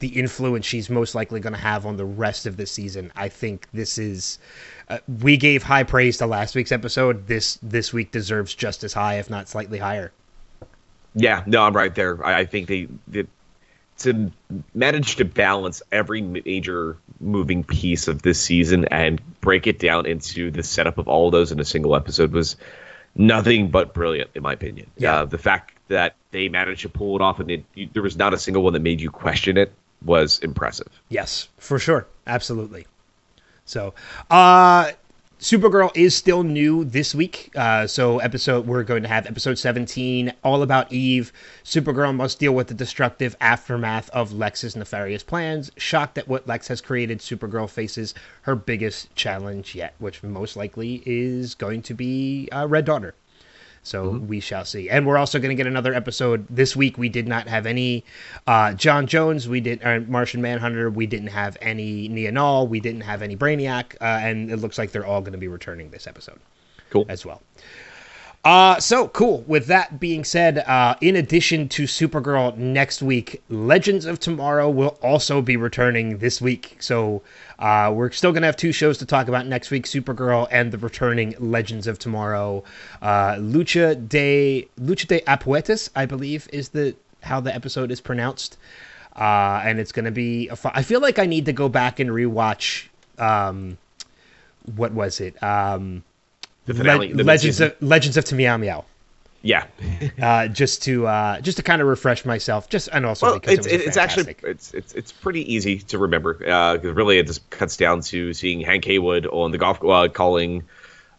[0.00, 3.10] the influence she's most likely going to have on the rest of the season.
[3.16, 4.38] I think this is
[4.88, 7.26] uh, we gave high praise to last week's episode.
[7.26, 10.12] This this week deserves just as high, if not slightly higher.
[11.14, 12.24] Yeah, no, I'm right there.
[12.24, 13.24] I, I think they, they
[13.98, 14.30] to
[14.74, 20.50] manage to balance every major moving piece of this season and break it down into
[20.50, 22.56] the setup of all of those in a single episode was
[23.14, 24.88] nothing but brilliant, in my opinion.
[24.96, 25.20] Yeah.
[25.20, 28.16] Uh, the fact that they managed to pull it off and it, you, there was
[28.16, 29.72] not a single one that made you question it
[30.04, 30.88] was impressive.
[31.08, 32.06] Yes, for sure.
[32.26, 32.86] Absolutely.
[33.64, 33.94] So,
[34.30, 34.92] uh,
[35.40, 37.52] Supergirl is still new this week.
[37.54, 41.32] Uh, so episode we're going to have episode 17 all about Eve.
[41.62, 45.70] Supergirl must deal with the destructive aftermath of Lex's nefarious plans.
[45.76, 51.04] Shocked at what Lex has created, Supergirl faces her biggest challenge yet, which most likely
[51.06, 53.14] is going to be uh, Red Daughter.
[53.82, 54.26] So mm-hmm.
[54.26, 54.90] we shall see.
[54.90, 56.98] And we're also going to get another episode this week.
[56.98, 58.04] We did not have any
[58.46, 59.46] uh, J'onn J'onzz.
[59.46, 60.90] We did uh, Martian Manhunter.
[60.90, 62.66] We didn't have any Nia Nal.
[62.66, 63.94] We didn't have any Brainiac.
[64.00, 66.38] Uh, and it looks like they're all going to be returning this episode.
[66.90, 67.06] Cool.
[67.08, 67.42] As well.
[68.48, 69.44] Uh, so cool.
[69.46, 74.96] With that being said, uh, in addition to Supergirl next week, Legends of Tomorrow will
[75.02, 76.78] also be returning this week.
[76.80, 77.20] So
[77.58, 80.72] uh, we're still going to have two shows to talk about next week: Supergirl and
[80.72, 82.64] the returning Legends of Tomorrow.
[83.02, 88.56] Uh, Lucha de Lucha de Apuestas, I believe, is the how the episode is pronounced.
[89.14, 90.50] Uh, and it's going to be.
[90.64, 92.86] I feel like I need to go back and rewatch.
[93.18, 93.76] Um,
[94.74, 95.42] what was it?
[95.42, 96.02] Um,
[96.68, 98.84] the finale, Le- Legends of Legends of Meow Meow.
[99.40, 99.66] Yeah,
[100.22, 103.58] uh, just to uh, just to kind of refresh myself, just and also well, because
[103.58, 106.44] it's, it it's actually it's it's it's pretty easy to remember.
[106.46, 110.64] Uh, really, it just cuts down to seeing Hank Heywood on the golf uh, calling,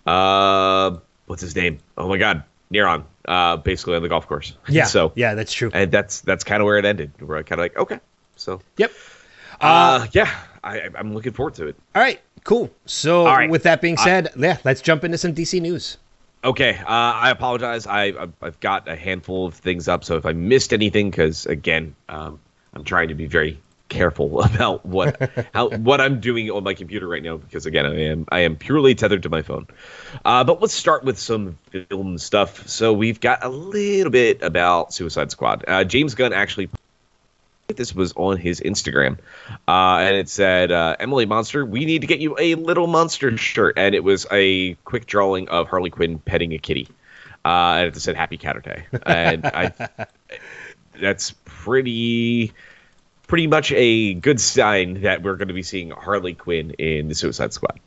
[0.05, 0.97] uh,
[1.27, 1.79] what's his name?
[1.97, 2.43] Oh my God,
[2.73, 4.53] Neron, uh, basically on the golf course.
[4.67, 5.71] Yeah, so yeah, that's true.
[5.73, 7.11] And that's that's kind of where it ended.
[7.21, 7.99] We're kind of like, okay,
[8.35, 8.91] so yep,
[9.61, 10.29] uh, yeah,
[10.61, 11.77] I, I'm looking forward to it.
[11.95, 12.69] All right, Cool.
[12.85, 13.49] So, right.
[13.49, 15.97] with that being said, I, yeah, let's jump into some DC news.
[16.43, 17.85] Okay, uh, I apologize.
[17.85, 21.95] I I've got a handful of things up, so if I missed anything, because again,
[22.07, 22.39] um,
[22.73, 23.59] I'm trying to be very
[23.89, 27.99] careful about what how what I'm doing on my computer right now, because again, I
[28.03, 29.67] am I am purely tethered to my phone.
[30.23, 32.65] Uh, but let's start with some film stuff.
[32.69, 35.65] So we've got a little bit about Suicide Squad.
[35.67, 36.69] Uh, James Gunn actually
[37.75, 39.17] this was on his Instagram,
[39.67, 43.35] uh, and it said, uh, "Emily Monster, we need to get you a little monster
[43.37, 46.87] shirt." And it was a quick drawing of Harley Quinn petting a kitty,
[47.45, 50.07] uh, and it said "Happy Catterday," and I,
[50.99, 52.53] that's pretty,
[53.27, 57.15] pretty much a good sign that we're going to be seeing Harley Quinn in the
[57.15, 57.79] Suicide Squad.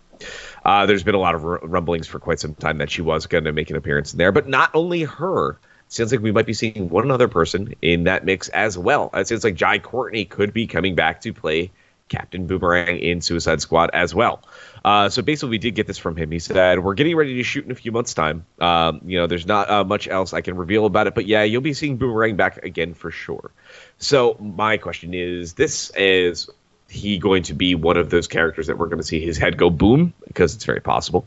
[0.65, 3.45] Uh, there's been a lot of rumblings for quite some time that she was going
[3.45, 5.59] to make an appearance in there, but not only her
[5.93, 9.11] sounds like we might be seeing one other person in that mix as well.
[9.15, 11.71] It sounds like Jai Courtney could be coming back to play
[12.09, 14.43] Captain Boomerang in Suicide Squad as well.
[14.85, 16.31] Uh, so basically, we did get this from him.
[16.31, 18.45] He said, "We're getting ready to shoot in a few months' time.
[18.61, 21.43] Um, you know, there's not uh, much else I can reveal about it, but yeah,
[21.45, 23.51] you'll be seeing Boomerang back again for sure."
[23.99, 26.51] So my question is, this is
[26.89, 29.57] he going to be one of those characters that we're going to see his head
[29.57, 31.27] go boom because it's very possible.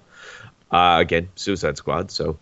[0.70, 2.11] Uh, again, Suicide Squad.
[2.11, 2.38] So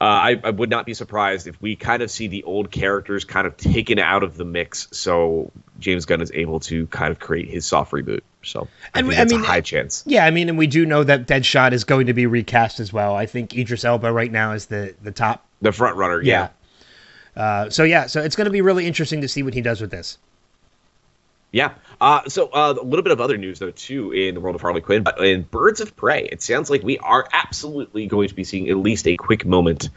[0.00, 3.24] uh, I, I would not be surprised if we kind of see the old characters
[3.24, 7.18] kind of taken out of the mix, so James Gunn is able to kind of
[7.18, 8.20] create his soft reboot.
[8.42, 10.02] So I And I mean, a high chance.
[10.06, 12.92] Yeah, I mean, and we do know that Deadshot is going to be recast as
[12.92, 13.14] well.
[13.14, 15.46] I think Idris Elba right now is the the top.
[15.62, 16.48] The front runner, yeah.
[17.36, 17.42] Yeah.
[17.42, 19.80] Uh, so yeah, so it's going to be really interesting to see what he does
[19.80, 20.18] with this.
[21.54, 21.74] Yeah.
[22.00, 24.60] Uh, so uh, a little bit of other news though too in the world of
[24.60, 28.34] Harley Quinn, but in Birds of Prey, it sounds like we are absolutely going to
[28.34, 29.88] be seeing at least a quick moment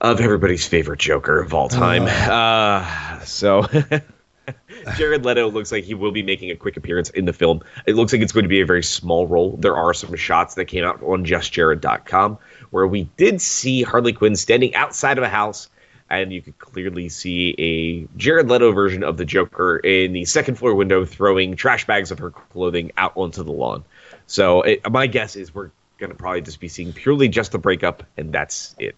[0.00, 2.06] of everybody's favorite Joker of all time.
[2.08, 3.64] Uh, so.
[4.96, 7.62] Jared Leto looks like he will be making a quick appearance in the film.
[7.86, 9.56] It looks like it's going to be a very small role.
[9.56, 12.38] There are some shots that came out on justjared.com
[12.70, 15.70] where we did see Harley Quinn standing outside of a house,
[16.18, 20.56] and you could clearly see a Jared Leto version of the Joker in the second
[20.56, 23.84] floor window throwing trash bags of her clothing out onto the lawn.
[24.26, 27.58] So it, my guess is we're going to probably just be seeing purely just the
[27.58, 28.96] breakup, and that's it.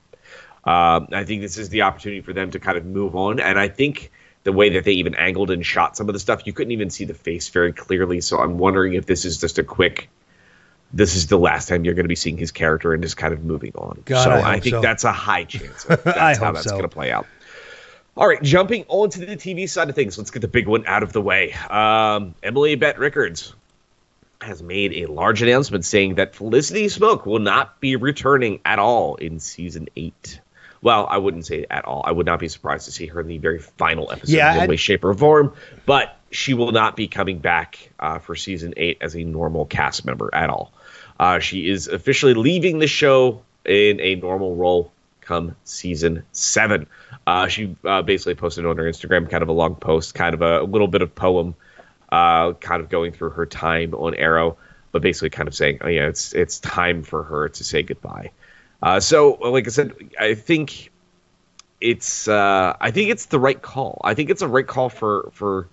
[0.65, 3.59] Um, I think this is the opportunity for them to kind of move on, and
[3.59, 4.11] I think
[4.43, 6.89] the way that they even angled and shot some of the stuff, you couldn't even
[6.89, 8.21] see the face very clearly.
[8.21, 10.09] So I'm wondering if this is just a quick.
[10.93, 13.35] This is the last time you're going to be seeing his character and just kind
[13.35, 14.03] of moving on.
[14.05, 14.81] God, so I I, think so.
[14.81, 15.85] that's a high chance.
[15.89, 16.71] That's I how that's so.
[16.71, 17.27] going to play out.
[18.17, 20.87] All right, jumping on to the TV side of things, let's get the big one
[20.87, 21.53] out of the way.
[21.69, 23.53] Um, Emily Bett Rickards
[24.41, 29.17] has made a large announcement saying that Felicity Smoak will not be returning at all
[29.17, 30.41] in season eight.
[30.83, 32.03] Well, I wouldn't say at all.
[32.07, 34.61] I would not be surprised to see her in the very final episode Yeah, in
[34.61, 35.53] I'd- way, shape, or form.
[35.85, 40.05] But she will not be coming back uh, for season eight as a normal cast
[40.05, 40.73] member at all.
[41.19, 46.87] Uh, she is officially leaving the show in a normal role come season seven.
[47.27, 50.43] Uh, she uh, basically posted on her Instagram kind of a long post, kind of
[50.43, 51.55] a, little bit of poem,
[52.13, 54.57] uh, kind of going through her time on Arrow,
[54.93, 58.31] but basically kind of saying, oh yeah, it's it's time for her to say goodbye.
[58.83, 60.93] Uh, so, like I said, I think
[61.81, 64.01] it's I think it's the right call.
[64.05, 65.69] I think it's a right call for for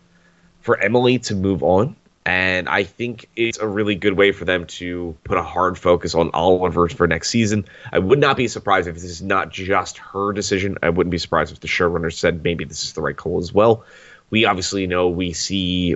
[0.63, 1.95] for Emily to move on.
[2.25, 6.15] And I think it's a really good way for them to put a hard focus
[6.15, 7.65] on Oliver for next season.
[7.91, 10.77] I would not be surprised if this is not just her decision.
[10.81, 13.53] I wouldn't be surprised if the showrunner said maybe this is the right call as
[13.53, 13.83] well.
[14.29, 15.95] We obviously know we see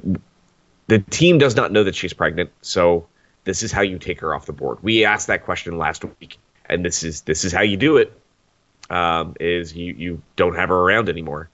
[0.88, 3.08] the team does not know that she's pregnant, so
[3.46, 4.80] this is how you take her off the board.
[4.82, 8.12] We asked that question last week, and this is this is how you do it.
[8.90, 11.50] Um, is you you don't have her around anymore,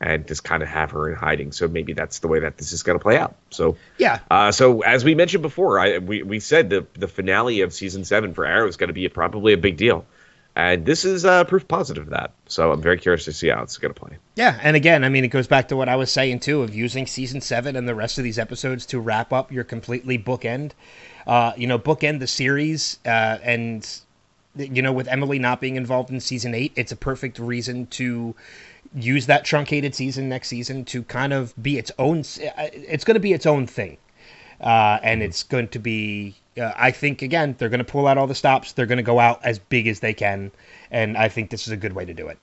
[0.00, 1.52] and just kind of have her in hiding.
[1.52, 3.34] So maybe that's the way that this is going to play out.
[3.50, 7.62] So Yeah, uh, so as we mentioned before, I we, we said the the finale
[7.62, 10.06] of season seven for Arrow is going to be a, probably a big deal,
[10.54, 12.32] and this is uh, proof positive of that.
[12.46, 14.18] So I'm very curious to see how it's going to play.
[14.36, 16.74] Yeah, and again, I mean, it goes back to what I was saying too of
[16.74, 20.72] using season seven and the rest of these episodes to wrap up your completely bookend,
[21.26, 23.88] uh, you know, bookend the series, uh, and
[24.56, 28.34] you know, with Emily not being involved in season eight, it's a perfect reason to
[28.94, 32.20] use that truncated season next season to kind of be its own.
[32.20, 33.98] It's going to be its own thing,
[34.60, 36.36] uh, and it's going to be.
[36.56, 38.72] Uh, I think again, they're going to pull out all the stops.
[38.72, 40.50] They're going to go out as big as they can,
[40.90, 42.38] and I think this is a good way to do it.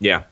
[0.00, 0.24] Yeah.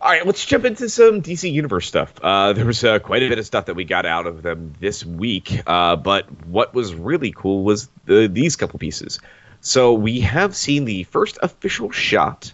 [0.00, 2.12] All right, let's jump into some DC Universe stuff.
[2.22, 4.74] Uh, there was uh, quite a bit of stuff that we got out of them
[4.80, 9.18] this week, uh, but what was really cool was the, these couple pieces.
[9.60, 12.52] So we have seen the first official shot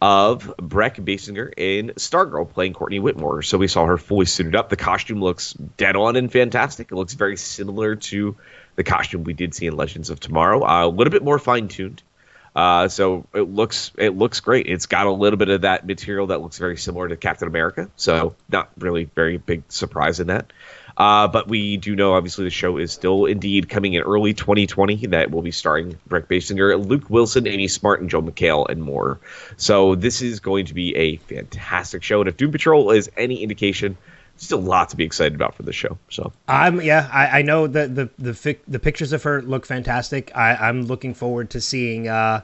[0.00, 3.42] of Brec Bassinger in Stargirl playing Courtney Whitmore.
[3.42, 4.68] So we saw her fully suited up.
[4.68, 6.92] The costume looks dead on and fantastic.
[6.92, 8.36] It looks very similar to
[8.76, 11.66] the costume we did see in Legends of Tomorrow, uh, a little bit more fine
[11.66, 12.02] tuned.
[12.54, 14.66] Uh, so it looks it looks great.
[14.66, 17.90] It's got a little bit of that material that looks very similar to Captain America.
[17.96, 20.52] So not really very big surprise in that.
[20.98, 25.06] Uh, but we do know obviously the show is still indeed coming in early 2020.
[25.06, 29.20] That will be starring Brec Bassinger, Luke Wilson, Amy Smart, and Joel McHale, and more.
[29.56, 32.20] So this is going to be a fantastic show.
[32.20, 33.96] And if Doom Patrol is any indication,
[34.38, 35.98] still a lot to be excited about for this show.
[36.10, 37.08] So I'm yeah.
[37.12, 40.32] I, I know that the the fic, the pictures of her look fantastic.
[40.34, 42.42] I, I'm looking forward to seeing uh,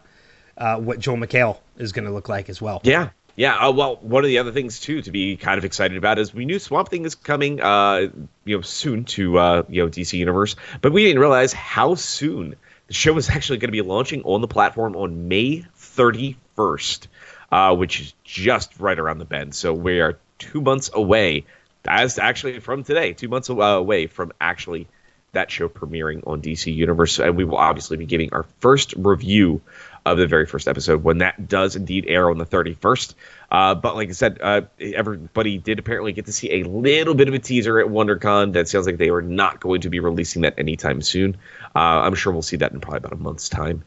[0.56, 2.80] uh, what Joel McHale is going to look like as well.
[2.84, 3.10] Yeah.
[3.36, 6.18] Yeah, uh, well, one of the other things too to be kind of excited about
[6.18, 8.08] is we knew Swamp Thing is coming, uh,
[8.44, 12.56] you know, soon to uh, you know DC Universe, but we didn't realize how soon.
[12.86, 17.06] The show is actually going to be launching on the platform on May 31st,
[17.50, 19.54] uh, which is just right around the bend.
[19.54, 21.46] So we are two months away,
[21.86, 24.86] as actually from today, two months uh, away from actually
[25.32, 29.62] that show premiering on DC Universe, and we will obviously be giving our first review
[30.06, 33.14] of the very first episode when that does indeed air on the 31st.
[33.50, 37.28] Uh, but like I said, uh, everybody did apparently get to see a little bit
[37.28, 38.52] of a teaser at WonderCon.
[38.52, 41.36] That sounds like they were not going to be releasing that anytime soon.
[41.74, 43.84] Uh, I'm sure we'll see that in probably about a month's time.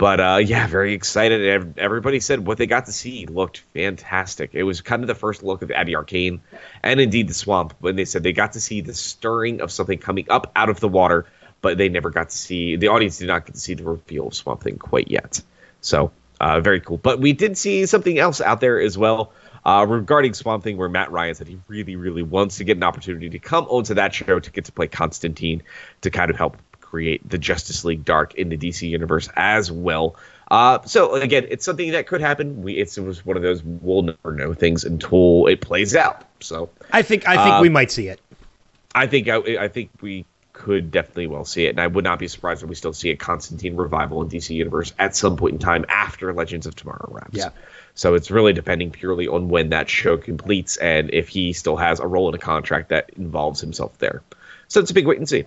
[0.00, 1.78] But uh, yeah, very excited.
[1.78, 4.54] Everybody said what they got to see looked fantastic.
[4.54, 6.40] It was kind of the first look of Abby Arcane
[6.82, 9.98] and indeed the swamp when they said they got to see the stirring of something
[9.98, 11.26] coming up out of the water,
[11.60, 14.28] but they never got to see the audience did not get to see the reveal
[14.28, 15.42] of Swamp Thing quite yet.
[15.80, 16.96] So uh, very cool.
[16.96, 19.32] But we did see something else out there as well.
[19.62, 22.82] Uh, regarding Swamp Thing, where Matt Ryan said he really, really wants to get an
[22.82, 25.62] opportunity to come onto that show to get to play Constantine
[26.00, 30.16] to kind of help create the Justice League Dark in the DC universe as well.
[30.50, 32.62] Uh, so again, it's something that could happen.
[32.62, 36.24] We it's, it was one of those we'll never know things until it plays out.
[36.40, 38.20] So I think I think uh, we might see it.
[38.94, 40.24] I think I, I think we
[40.60, 43.10] could definitely well see it, and I would not be surprised if we still see
[43.10, 47.08] a Constantine revival in DC Universe at some point in time after Legends of Tomorrow
[47.10, 47.38] wraps.
[47.38, 47.50] Yeah.
[47.94, 51.98] So it's really depending purely on when that show completes and if he still has
[51.98, 54.22] a role in a contract that involves himself there.
[54.68, 55.46] So it's a big wait and see.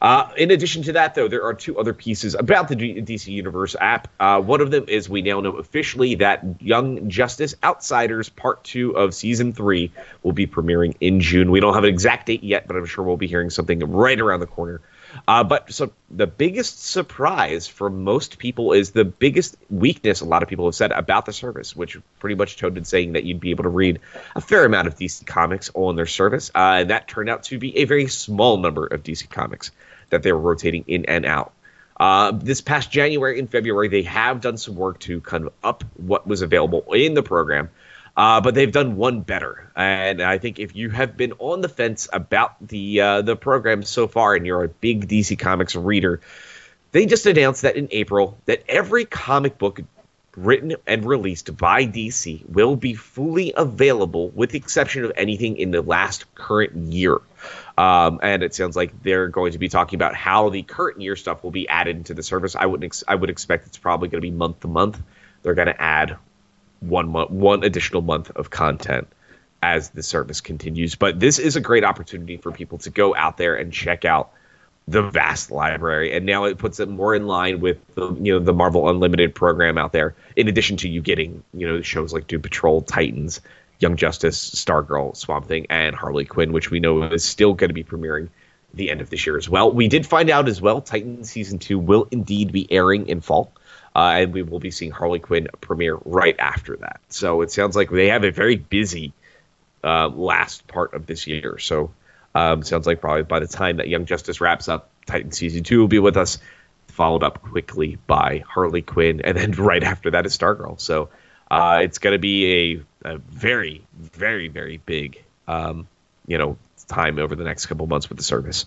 [0.00, 3.76] Uh, in addition to that, though, there are two other pieces about the DC Universe
[3.78, 4.08] app.
[4.18, 8.96] Uh, one of them is we now know officially that Young Justice Outsiders Part 2
[8.96, 9.92] of Season 3
[10.22, 11.50] will be premiering in June.
[11.50, 14.18] We don't have an exact date yet, but I'm sure we'll be hearing something right
[14.18, 14.80] around the corner.
[15.26, 20.42] Uh, but so the biggest surprise for most people is the biggest weakness a lot
[20.42, 23.50] of people have said about the service, which pretty much toted saying that you'd be
[23.50, 24.00] able to read
[24.36, 26.50] a fair amount of DC comics on their service.
[26.54, 29.70] Uh, and that turned out to be a very small number of DC comics
[30.10, 31.52] that they were rotating in and out.
[32.00, 35.84] Uh, this past January and February, they have done some work to kind of up
[35.98, 37.68] what was available in the program,
[38.20, 39.72] uh, but they've done one better.
[39.74, 43.82] And I think if you have been on the fence about the uh, the program
[43.82, 46.20] so far, and you're a big DC Comics reader,
[46.92, 49.80] they just announced that in April that every comic book
[50.36, 55.70] written and released by DC will be fully available, with the exception of anything in
[55.70, 57.22] the last current year.
[57.78, 61.16] Um, and it sounds like they're going to be talking about how the current year
[61.16, 62.54] stuff will be added into the service.
[62.54, 65.02] I would ex- I would expect it's probably going to be month to month.
[65.42, 66.18] They're going to add
[66.80, 69.08] one month, one additional month of content
[69.62, 70.94] as the service continues.
[70.94, 74.32] But this is a great opportunity for people to go out there and check out
[74.88, 78.40] the vast library, and now it puts it more in line with the you know
[78.40, 80.14] the Marvel Unlimited program out there.
[80.34, 83.40] In addition to you getting you know shows like Doom Patrol, Titans,
[83.78, 87.74] Young Justice, Stargirl, Swamp Thing, and Harley Quinn, which we know is still going to
[87.74, 88.28] be premiering
[88.74, 89.70] the end of this year as well.
[89.70, 93.52] We did find out as well Titans season two will indeed be airing in fall.
[93.94, 97.00] Uh, and we will be seeing Harley Quinn premiere right after that.
[97.08, 99.12] So it sounds like they have a very busy
[99.82, 101.58] uh, last part of this year.
[101.58, 101.90] So
[102.34, 105.80] um, sounds like probably by the time that Young Justice wraps up, Titan season two
[105.80, 106.38] will be with us,
[106.88, 110.80] followed up quickly by Harley Quinn, and then right after that is Stargirl.
[110.80, 111.08] So
[111.50, 115.88] uh, it's going to be a, a, very, very, very big, um,
[116.26, 118.66] you know, time over the next couple months with the service.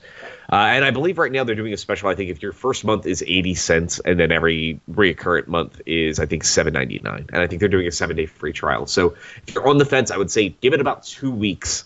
[0.51, 2.09] Uh, and I believe right now they're doing a special.
[2.09, 6.19] I think if your first month is eighty cents, and then every recurrent month is
[6.19, 8.85] I think seven ninety nine, and I think they're doing a seven day free trial.
[8.85, 9.15] So
[9.47, 11.85] if you're on the fence, I would say give it about two weeks.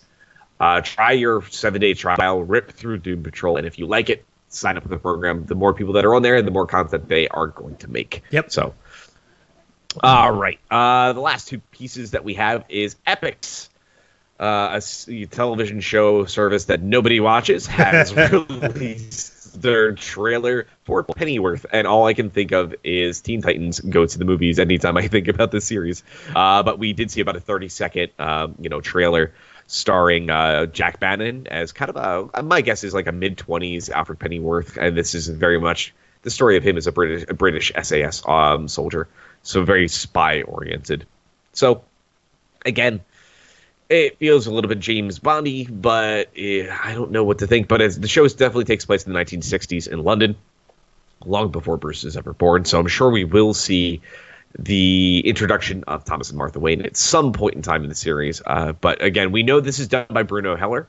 [0.59, 4.25] Uh, try your seven day trial, rip through Doom Patrol, and if you like it,
[4.49, 5.45] sign up for the program.
[5.45, 8.23] The more people that are on there, the more content they are going to make.
[8.31, 8.51] Yep.
[8.51, 8.73] So
[10.03, 10.59] all right.
[10.69, 13.69] Uh, the last two pieces that we have is Epix,
[14.39, 21.87] uh, a television show service that nobody watches, has released their trailer for Pennyworth, and
[21.87, 25.27] all I can think of is Teen Titans go to the movies anytime I think
[25.27, 26.03] about this series.
[26.35, 29.33] Uh, but we did see about a 30 second, um, you know, trailer
[29.65, 33.89] starring uh, Jack Bannon as kind of a, my guess is like a mid 20s
[33.89, 37.33] Alfred Pennyworth, and this is very much the story of him as a British a
[37.33, 39.07] British SAS um, soldier
[39.47, 41.05] so very spy oriented.
[41.53, 41.83] So
[42.65, 43.01] again,
[43.89, 47.67] it feels a little bit James Bondy, but eh, I don't know what to think.
[47.67, 50.35] But as the show definitely takes place in the 1960s in London,
[51.25, 52.65] long before Bruce is ever born.
[52.65, 54.01] So I'm sure we will see
[54.57, 58.41] the introduction of Thomas and Martha Wayne at some point in time in the series.
[58.45, 60.87] Uh, but again, we know this is done by Bruno Heller,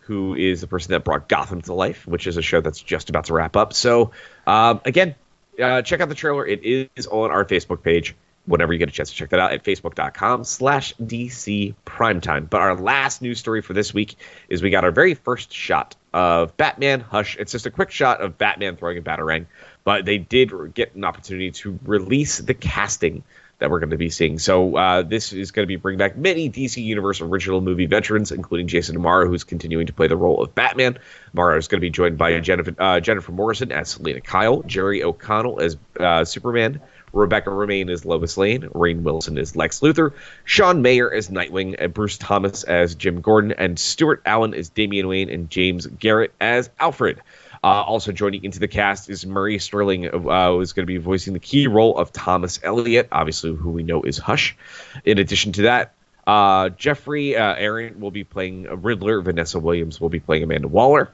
[0.00, 3.10] who is the person that brought Gotham to life, which is a show that's just
[3.10, 3.72] about to wrap up.
[3.72, 4.12] So
[4.46, 5.14] um, again,
[5.60, 6.46] uh, check out the trailer.
[6.46, 8.14] It is on our Facebook page.
[8.48, 12.48] Whenever you get a chance to check that out at facebook.com slash DC primetime.
[12.48, 14.16] But our last news story for this week
[14.48, 17.36] is we got our very first shot of Batman Hush.
[17.36, 19.46] It's just a quick shot of Batman throwing a batarang,
[19.84, 23.22] but they did get an opportunity to release the casting
[23.58, 24.38] that we're going to be seeing.
[24.38, 28.30] So uh, this is going to be bringing back many DC Universe original movie veterans,
[28.30, 30.98] including Jason O'Mara, who's continuing to play the role of Batman.
[31.34, 35.02] O'Mara is going to be joined by Jennifer, uh, Jennifer Morrison as Selina Kyle, Jerry
[35.02, 36.80] O'Connell as uh, Superman,
[37.12, 40.12] Rebecca Romijn is Lois Lane, Rainn Wilson is Lex Luthor,
[40.44, 45.08] Sean Maher as Nightwing, and Bruce Thomas as Jim Gordon, and Stuart Allan as Damian
[45.08, 47.20] Wayne, and James Garrett as Alfred.
[47.62, 50.98] Uh, also joining into the cast is Maury Sterling, uh, who is going to be
[50.98, 54.56] voicing the key role of Thomas Elliot, obviously who we know is Hush.
[55.04, 55.94] In addition to that,
[56.26, 59.22] uh, Geoffrey uh, Arend will be playing Riddler.
[59.22, 61.10] Vanessa Williams will be playing Amanda Waller.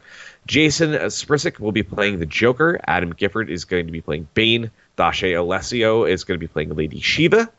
[0.47, 2.80] Jason Spisak will be playing the Joker.
[2.84, 4.70] Adam Gifford is going to be playing Bane.
[4.97, 7.51] Dasha Alessio is going to be playing Lady Shiva.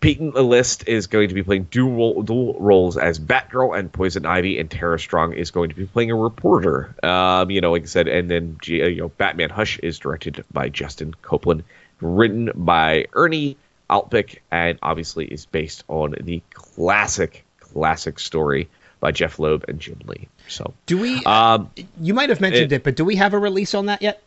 [0.00, 4.58] Peyton List is going to be playing dual, dual roles as Batgirl and Poison Ivy,
[4.58, 6.94] and Tara Strong is going to be playing a reporter.
[7.02, 10.44] Um, you know, like I said, and then uh, you know, Batman Hush is directed
[10.52, 11.64] by Justin Copeland,
[12.02, 13.56] written by Ernie
[13.88, 18.68] Altbach, and obviously is based on the classic, classic story
[19.00, 20.28] by Jeph Loeb and Jim Lee.
[20.48, 21.24] So, Do we?
[21.24, 21.70] um,
[22.00, 24.22] you might have mentioned it- it, but do we have a release on that yet?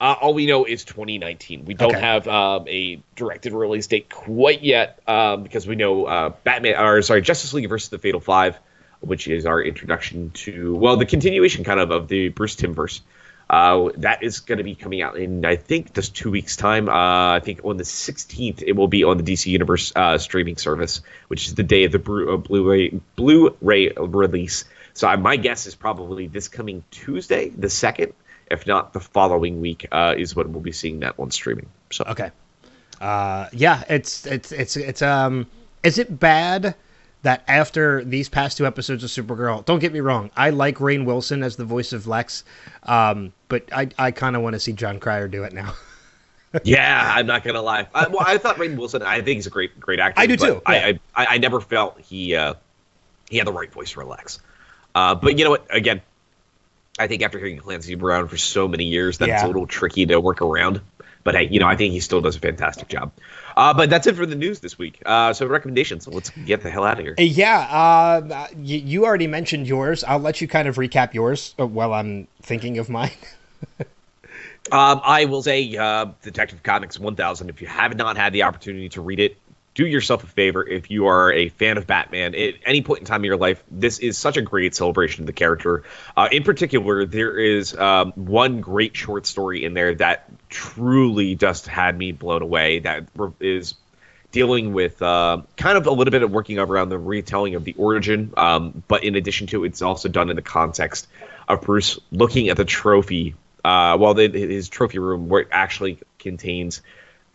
[0.00, 1.64] Uh, all we know is 2019.
[1.64, 2.00] We don't Okay.
[2.00, 7.00] have um, a directed release date quite yet um, because we know uh, Batman, or
[7.02, 8.58] sorry, Justice League versus the Fatal Five,
[9.00, 13.00] which is our introduction to well, the continuation kind of of the Bruce Timmverse.
[13.48, 16.88] Uh, that is going to be coming out in I think just two weeks time.
[16.88, 20.56] Uh, I think on the 16th it will be on the DC Universe uh, streaming
[20.56, 24.64] service, which is the day of the Blu- uh, Blu-ray Blu-ray release.
[24.94, 28.14] So my guess is probably this coming Tuesday, the second
[28.50, 31.68] if not the following week, uh, is when we'll be seeing that on streaming.
[31.90, 32.30] So Okay.
[33.00, 35.46] Uh, yeah, it's it's it's it's um.
[35.82, 36.74] Is it bad
[37.22, 41.04] that after these past two episodes of Supergirl, don't get me wrong, I like Rainn
[41.04, 42.44] Wilson as the voice of Lex,
[42.84, 45.74] um, but I I kind of want to see Jon Cryer do it now.
[46.64, 47.86] yeah, I'm not gonna lie.
[47.94, 49.02] I, well, I thought Rainn Wilson.
[49.02, 50.20] I think he's a great great actor.
[50.20, 50.92] I do too, I, yeah.
[51.14, 52.54] I I I never felt he uh,
[53.28, 54.40] he had the right voice for Lex.
[54.94, 55.66] Uh, but you know what?
[55.68, 56.00] Again,
[56.98, 59.46] I think after hearing Clancy Brown for so many years, that's Yeah.
[59.46, 60.80] a little tricky to work around.
[61.24, 63.10] But hey, you know, I think he still does a fantastic job.
[63.56, 65.02] Uh, but that's it for the news this week.
[65.04, 66.06] Uh, so recommendations.
[66.06, 67.16] Let's get the hell out of here.
[67.18, 70.04] Uh, Yeah, uh, you, you already mentioned yours.
[70.04, 73.10] I'll let you kind of recap yours uh, while I'm thinking of mine.
[74.72, 77.50] Um, I will say, uh, Detective Comics 1000.
[77.50, 79.36] If you have not had the opportunity to read it,
[79.76, 80.66] do yourself a favor.
[80.66, 83.62] If you are a fan of Batman at any point in time in your life,
[83.70, 85.84] this is such a great celebration of the character.
[86.16, 91.66] Uh, in particular, there is um, one great short story in there that truly just
[91.66, 92.78] had me blown away.
[92.80, 93.06] That
[93.38, 93.74] is
[94.32, 97.74] dealing with uh, kind of a little bit of working around the retelling of the
[97.74, 101.06] origin, um, but in addition to it's also done in the context
[101.48, 105.98] of Bruce looking at the trophy, uh, well, the, his trophy room where it actually
[106.18, 106.80] contains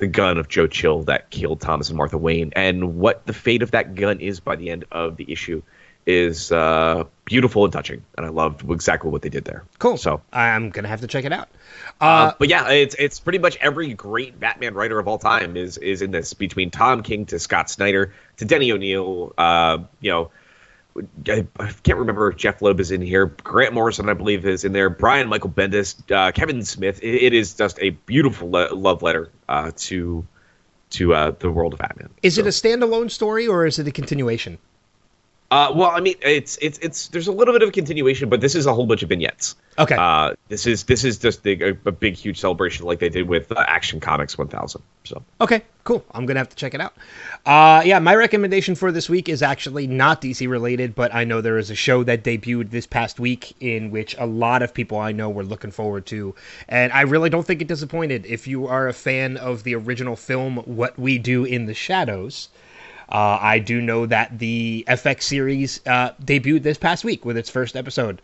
[0.02, 3.62] the gun of Joe Chill that killed Thomas and Martha Wayne, and what the fate
[3.62, 5.62] of that gun is by the end of the issue
[6.08, 9.64] is uh, beautiful and touching, and I loved exactly what they did there.
[9.78, 9.98] Cool.
[9.98, 10.22] So.
[10.34, 11.50] I'm gonna have to check it out.
[12.02, 15.56] Uh, Uh, but yeah, it's it's pretty much every great Batman writer of all time
[15.56, 16.34] is is in this.
[16.34, 20.32] Between Tom King to Scott Snyder to Denny O'Neil, uh, you know,
[21.28, 23.28] I, I can't remember if Jeph Loeb is in here.
[23.28, 24.90] Grant Morrison, I believe, is in there.
[24.90, 27.00] Brian Michael Bendis, uh, Kevin Smith.
[27.02, 30.26] It, it is just a beautiful love letter uh, to
[30.92, 32.10] to uh, the world of Batman.
[32.22, 34.58] is So- it a standalone story or is it a continuation?
[35.52, 38.40] Uh, well, I mean, it's it's it's there's a little bit of a continuation, but
[38.40, 39.58] this is a whole bunch of vignettes.
[39.78, 39.96] Okay.
[39.96, 43.52] Uh, this is this is just a, a big huge celebration like they did with
[43.52, 44.82] uh, Action Comics 1000.
[45.04, 46.06] So Okay, cool.
[46.12, 46.94] I'm gonna have to check it out.
[47.46, 51.42] Uh, yeah, my recommendation for this week is actually not DC related, but I know
[51.42, 55.00] there is a show that debuted this past week in which a lot of people
[55.00, 56.34] I know were looking forward to,
[56.70, 58.26] and I really don't think it disappointed.
[58.26, 62.48] If you are a fan of the original film, What We Do in the Shadows.
[63.12, 67.50] Uh, I do know that the FX series uh, debuted this past week with its
[67.50, 68.22] first episode,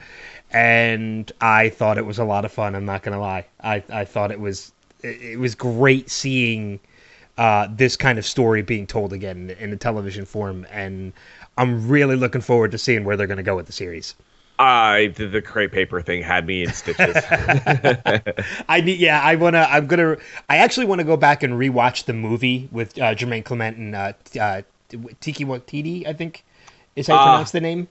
[0.52, 2.74] and I thought it was a lot of fun.
[2.74, 3.46] I'm not gonna lie.
[3.62, 4.72] I, I thought it was
[5.04, 6.80] it, was great seeing
[7.38, 11.12] uh, this kind of story being told again in a television form, and
[11.58, 14.16] I'm really looking forward to seeing where they're gonna go with the series.
[14.60, 17.18] I the, the crepe paper thing had me in stitches.
[18.70, 20.18] I need, yeah, I wanna, I'm gonna,
[20.50, 23.96] I actually want to go back and rewatch the movie with uh, Jemaine Clement and
[23.96, 26.44] uh, uh, Tiki Waititi, I think
[26.96, 27.26] is how you Ah.
[27.34, 27.88] pronounce the name.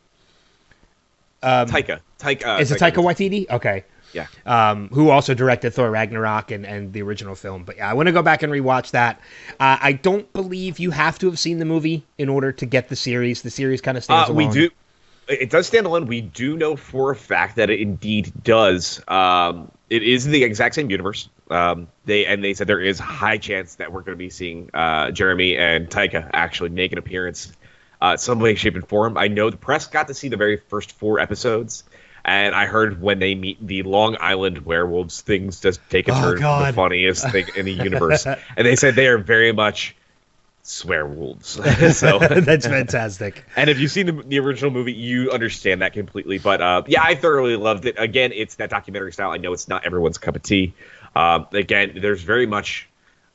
[1.42, 3.48] Taika, Taika, uh, Is it Taika Waititi?
[3.50, 3.84] Okay.
[4.12, 4.26] Yeah.
[4.46, 7.64] Um, who also directed Thor Ragnarok and, and the original film.
[7.64, 9.20] But yeah, I want to go back and rewatch that.
[9.60, 12.88] Uh, I don't believe you have to have seen the movie in order to get
[12.88, 13.42] the series.
[13.42, 14.48] The series kind of stands Uh, alone.
[14.48, 14.70] we do.
[15.28, 16.06] It does stand alone.
[16.06, 19.02] We do know for a fact that it indeed does.
[19.08, 21.28] Um, it is the exact same universe.
[21.50, 24.70] Um, they and they said there is high chance that we're going to be seeing
[24.74, 27.52] uh, Jeremy and Taika actually make an appearance,
[28.00, 29.16] uh, some way, shape, and form.
[29.16, 31.84] I know the press got to see the very first four episodes,
[32.24, 36.20] and I heard when they meet the Long Island werewolves, things just take a Oh,
[36.32, 36.40] turn.
[36.40, 36.72] God.
[36.72, 39.94] The funniest thing in the universe, and they said they are very much
[40.68, 41.50] swear wolves.
[41.96, 43.44] so That's fantastic.
[43.54, 46.38] And if you've seen the, the original movie, you understand that completely.
[46.38, 47.94] But uh, yeah, I thoroughly loved it.
[47.98, 49.30] Again, it's that documentary style.
[49.30, 50.74] I know it's not everyone's cup of tea.
[51.16, 52.88] Um, again, there's very much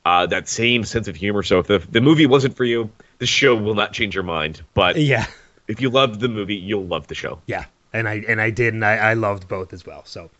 [0.04, 1.42] uh, that same sense of humor.
[1.42, 4.62] So if the, the movie wasn't for you, the show will not change your mind.
[4.74, 5.26] But Yeah.
[5.68, 7.40] if you loved the movie, you'll love the show.
[7.46, 7.64] Yeah.
[7.94, 10.02] And I and I did and I, I loved both as well.
[10.06, 10.30] So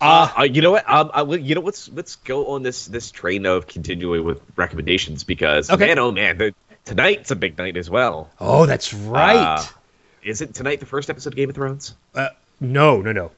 [0.00, 0.90] Uh, uh, you know what?
[0.90, 5.22] Um, I, you know let's let's go on this this train of continuing with recommendations
[5.22, 5.86] because Okay.
[5.86, 6.52] man, oh man, the,
[6.84, 8.28] tonight's a big night as well.
[8.40, 9.36] Oh, that's right.
[9.60, 9.64] Uh,
[10.24, 11.94] Isn't tonight the first episode of Game of Thrones?
[12.12, 12.30] Uh,
[12.60, 13.30] no, no, no.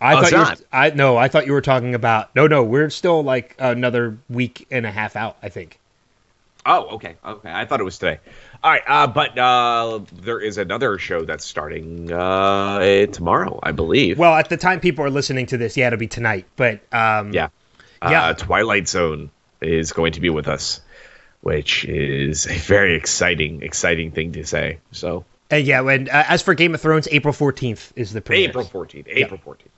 [0.00, 0.56] I Oh, thought you were.
[0.72, 2.62] I no, I thought you were talking about no, no.
[2.62, 5.36] We're still like another week and a half out.
[5.42, 5.78] I think.
[6.68, 7.52] Oh, okay, okay.
[7.52, 8.18] I thought it was today.
[8.64, 14.18] All right, uh, but uh, there is another show that's starting uh, tomorrow, I believe.
[14.18, 16.44] Well, at the time people are listening to this, yeah, it'll be tonight.
[16.56, 17.48] But um, yeah,
[18.02, 18.24] Yeah.
[18.24, 19.30] Uh, Twilight Zone
[19.60, 20.80] is going to be with us,
[21.42, 24.78] which is a very exciting, exciting thing to say.
[24.90, 25.86] So uh, yeah.
[25.88, 28.48] and uh, as for Game of Thrones, April fourteenth is the premiere.
[28.48, 29.70] April fourteenth, April fourteenth.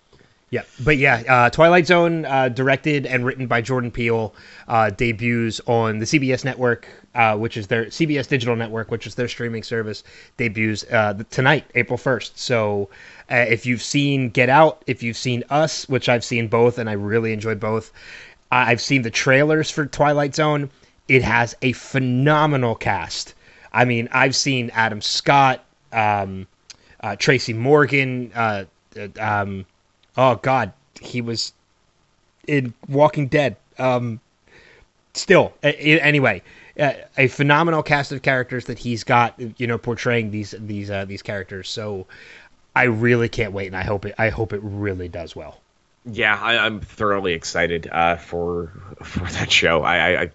[0.51, 4.35] Yeah, but yeah, uh, Twilight Zone, uh, directed and written by Jordan Peele,
[4.67, 9.15] uh, debuts on the CBS network, uh, which is their CBS digital network, which is
[9.15, 10.05] their streaming service.
[10.39, 12.39] Debuts uh, tonight, April first.
[12.39, 12.89] So,
[13.31, 16.89] uh, if you've seen Get Out, if you've seen Us, which I've seen both, and
[16.89, 17.93] I really enjoyed both,
[18.51, 20.71] I- I've seen the trailers for Twilight Zone.
[21.09, 23.35] It has a phenomenal cast.
[23.71, 26.47] I mean, I've seen Adam Scott, um,
[27.19, 28.33] Tracy Morgan.
[29.21, 29.67] Um,
[30.19, 31.55] oh God, he was
[32.47, 33.57] in Walking Dead.
[33.79, 34.21] Um,
[35.15, 36.43] still, anyway,
[36.77, 41.23] a phenomenal cast of characters that he's got, you know, portraying these these uh, these
[41.23, 41.71] characters.
[41.71, 42.07] So,
[42.77, 44.15] I really can't wait, and I hope it.
[44.19, 45.61] I hope it really does well.
[46.05, 49.83] Yeah, I, I'm thoroughly excited uh, for for that show.
[49.83, 50.31] I, I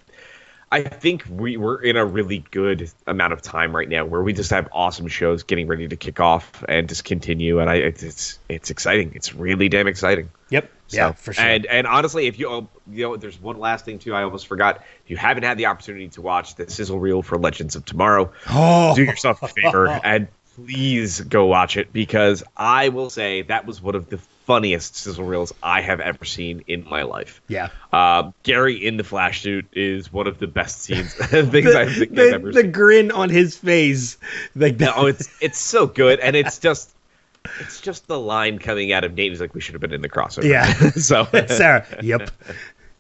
[0.74, 4.34] I- think we we're in a really good amount of time right now where we
[4.34, 8.39] just have awesome shows getting ready to kick off and just continue, and I it's
[8.49, 9.11] it's, exciting.
[9.15, 10.30] It's really damn exciting.
[10.49, 10.69] Yep.
[10.88, 11.43] So, yeah, for sure.
[11.43, 14.13] And and honestly, if you uh, you know, there's one last thing too.
[14.13, 14.78] I almost forgot.
[15.03, 18.32] If you haven't had the opportunity to watch the sizzle reel for Legends of Tomorrow,
[18.49, 23.65] oh, do yourself a favor and please go watch it because I will say that
[23.65, 27.41] was one of the funniest sizzle reels I have ever seen in my life.
[27.47, 27.69] yeah.
[27.91, 32.11] Um, Gary in the flash suit is one of the best scenes things I think
[32.11, 32.71] I've the, ever the seen.
[32.71, 34.17] grin on his face,
[34.55, 34.93] like that.
[34.97, 36.93] Oh, it's it's so good, and it's just
[37.59, 39.31] it's just the line coming out of Nate.
[39.31, 40.71] He's like, "We should have been in the crossover." Yeah.
[40.91, 41.85] so Sara.
[42.01, 42.29] Yep.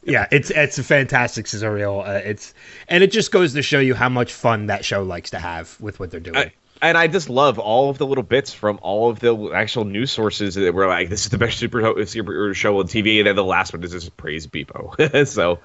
[0.05, 2.03] Yeah, it's it's a fantastic sizzle reel.
[2.05, 2.53] Uh, it's
[2.89, 5.79] and it just goes to show you how much fun that show likes to have
[5.79, 6.35] with what they're doing.
[6.37, 6.51] I,
[6.83, 10.11] and I just love all of the little bits from all of the actual news
[10.11, 13.37] sources that were like, "This is the best super superhero show on TV," and then
[13.37, 15.27] the last one is just praise Beebo.
[15.27, 15.59] so,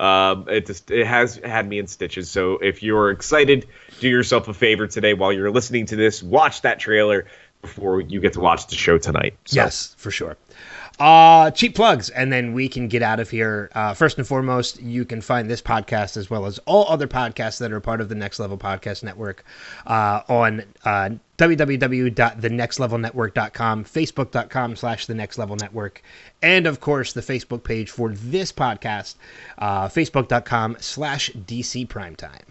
[0.00, 2.30] um, it just it has had me in stitches.
[2.30, 3.66] So if you're excited,
[4.00, 7.26] do yourself a favor today while you're listening to this, watch that trailer
[7.60, 9.36] before you get to watch the show tonight.
[9.44, 10.36] So, Yes, for sure.
[10.98, 13.70] Uh, cheap plugs, and then we can get out of here.
[13.74, 17.58] Uh, first and foremost, you can find this podcast as well as all other podcasts
[17.58, 19.44] that are part of the Next Level Podcast Network
[19.86, 26.02] uh, on uh, www.thenextlevelnetwork.com, facebook.com slash the next level network,
[26.42, 29.16] and of course the Facebook page for this podcast,
[29.58, 32.42] uh, facebook.com slash DC Primetime.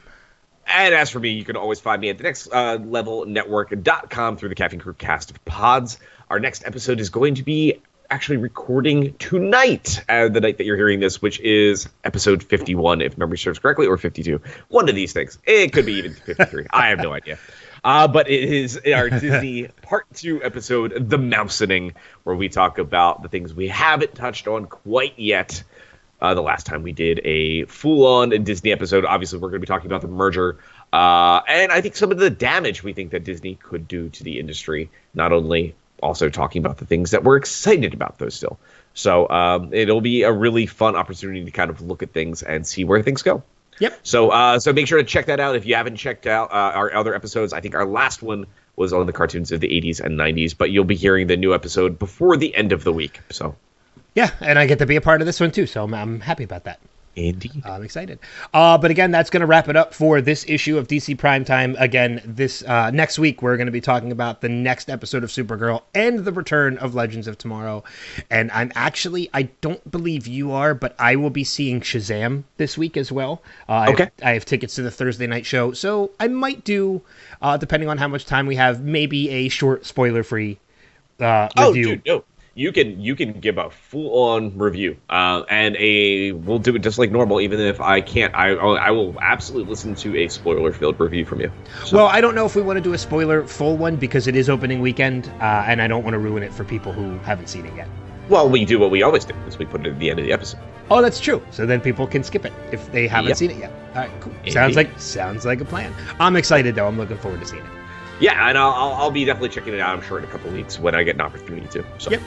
[0.68, 4.38] And as for me, you can always find me at the next uh, level network.com
[4.38, 6.00] through the Caffeine Crew cast of pods.
[6.30, 7.82] Our next episode is going to be
[8.12, 13.18] actually recording tonight, uh, the night that you're hearing this, which is episode 51, if
[13.18, 14.42] memory serves correctly, or 52.
[14.68, 15.38] One of these things.
[15.46, 16.68] It could be even 53.
[16.72, 17.40] I have no idea.
[17.86, 21.94] Uh, but it is our Disney Part 2 episode, The Mousening,
[22.24, 25.64] where we talk about the things we haven't touched on quite yet.
[26.20, 29.68] Uh, the last time we did a full-on Disney episode, obviously we're going to be
[29.68, 30.60] talking about the merger,
[30.94, 34.24] uh, and I think some of the damage we think that Disney could do to
[34.24, 34.92] the industry.
[35.16, 38.30] Not only also talking about the things that we're excited about, though.
[38.30, 38.60] Still,
[38.94, 42.66] so um, it'll be a really fun opportunity to kind of look at things and
[42.66, 43.44] see where things go.
[43.80, 44.00] Yep.
[44.04, 46.72] So, uh, so make sure to check that out if you haven't checked out uh,
[46.76, 47.52] our other episodes.
[47.52, 50.70] I think our last one was on the cartoons of the 80s and 90s, but
[50.70, 53.22] you'll be hearing the new episode before the end of the week.
[53.32, 53.56] So,
[54.14, 56.20] Yeah, and I get to be a part of this one too, so I'm, I'm
[56.20, 56.80] happy about that.
[57.16, 57.62] Indeed.
[57.66, 58.20] I'm excited.
[58.54, 61.76] Uh, but again, that's going to wrap it up for this issue of DC Primetime.
[61.80, 65.30] Again, this uh, next week we're going to be talking about the next episode of
[65.30, 67.84] Supergirl and the return of Legends of Tomorrow.
[68.30, 72.78] And I'm actually, I don't believe you are, but I will be seeing Shazam this
[72.78, 73.42] week as well.
[73.68, 74.10] Uh, I have- Okay.
[74.24, 77.02] I have tickets to the Thursday night show, so I might do,
[77.42, 80.60] uh, depending on how much time we have, maybe a short spoiler-free
[81.20, 81.84] uh, Oh, review.
[81.98, 82.24] dude, no.
[82.54, 86.80] You can you can give a full on review, uh, and a we'll do it
[86.80, 87.40] just like normal.
[87.40, 91.42] Even if I can't, I I will absolutely listen to a spoiler filled review from
[91.42, 91.52] you.
[91.86, 91.98] So.
[91.98, 94.36] Well, I don't know if we want to do a spoiler full one because it
[94.36, 97.48] is opening weekend, uh, and I don't want to ruin it for people who haven't
[97.48, 97.88] seen it yet.
[98.28, 100.26] Well, we do what we always do, is we put it at the end of
[100.26, 100.60] the episode.
[100.90, 101.42] Oh, that's true.
[101.52, 103.38] So then people can skip it if they haven't yep.
[103.38, 103.72] seen it yet.
[103.90, 104.34] All right, cool.
[104.40, 104.52] Indeed.
[104.52, 105.94] Sounds like sounds like a plan.
[106.20, 106.88] I'm excited though.
[106.88, 107.81] I'm looking forward to seeing it.
[108.22, 109.96] Yeah, and I'll, I'll, I'll be definitely checking it out.
[109.96, 111.86] I'm sure in a couple weeks when I get an opportunity to.
[111.98, 112.12] So.
[112.12, 112.22] Yep.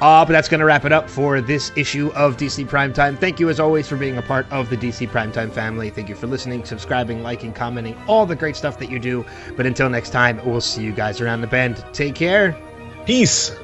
[0.00, 3.18] Uh, but that's going to wrap it up for this issue of DC Primetime.
[3.18, 5.88] Thank you, as always, for being a part of the DC Primetime family.
[5.88, 9.24] Thank you for listening, subscribing, liking, commenting, all the great stuff that you do.
[9.56, 11.82] But until next time, we'll see you guys around the bend.
[11.92, 12.54] Take care.
[13.06, 13.56] Peace.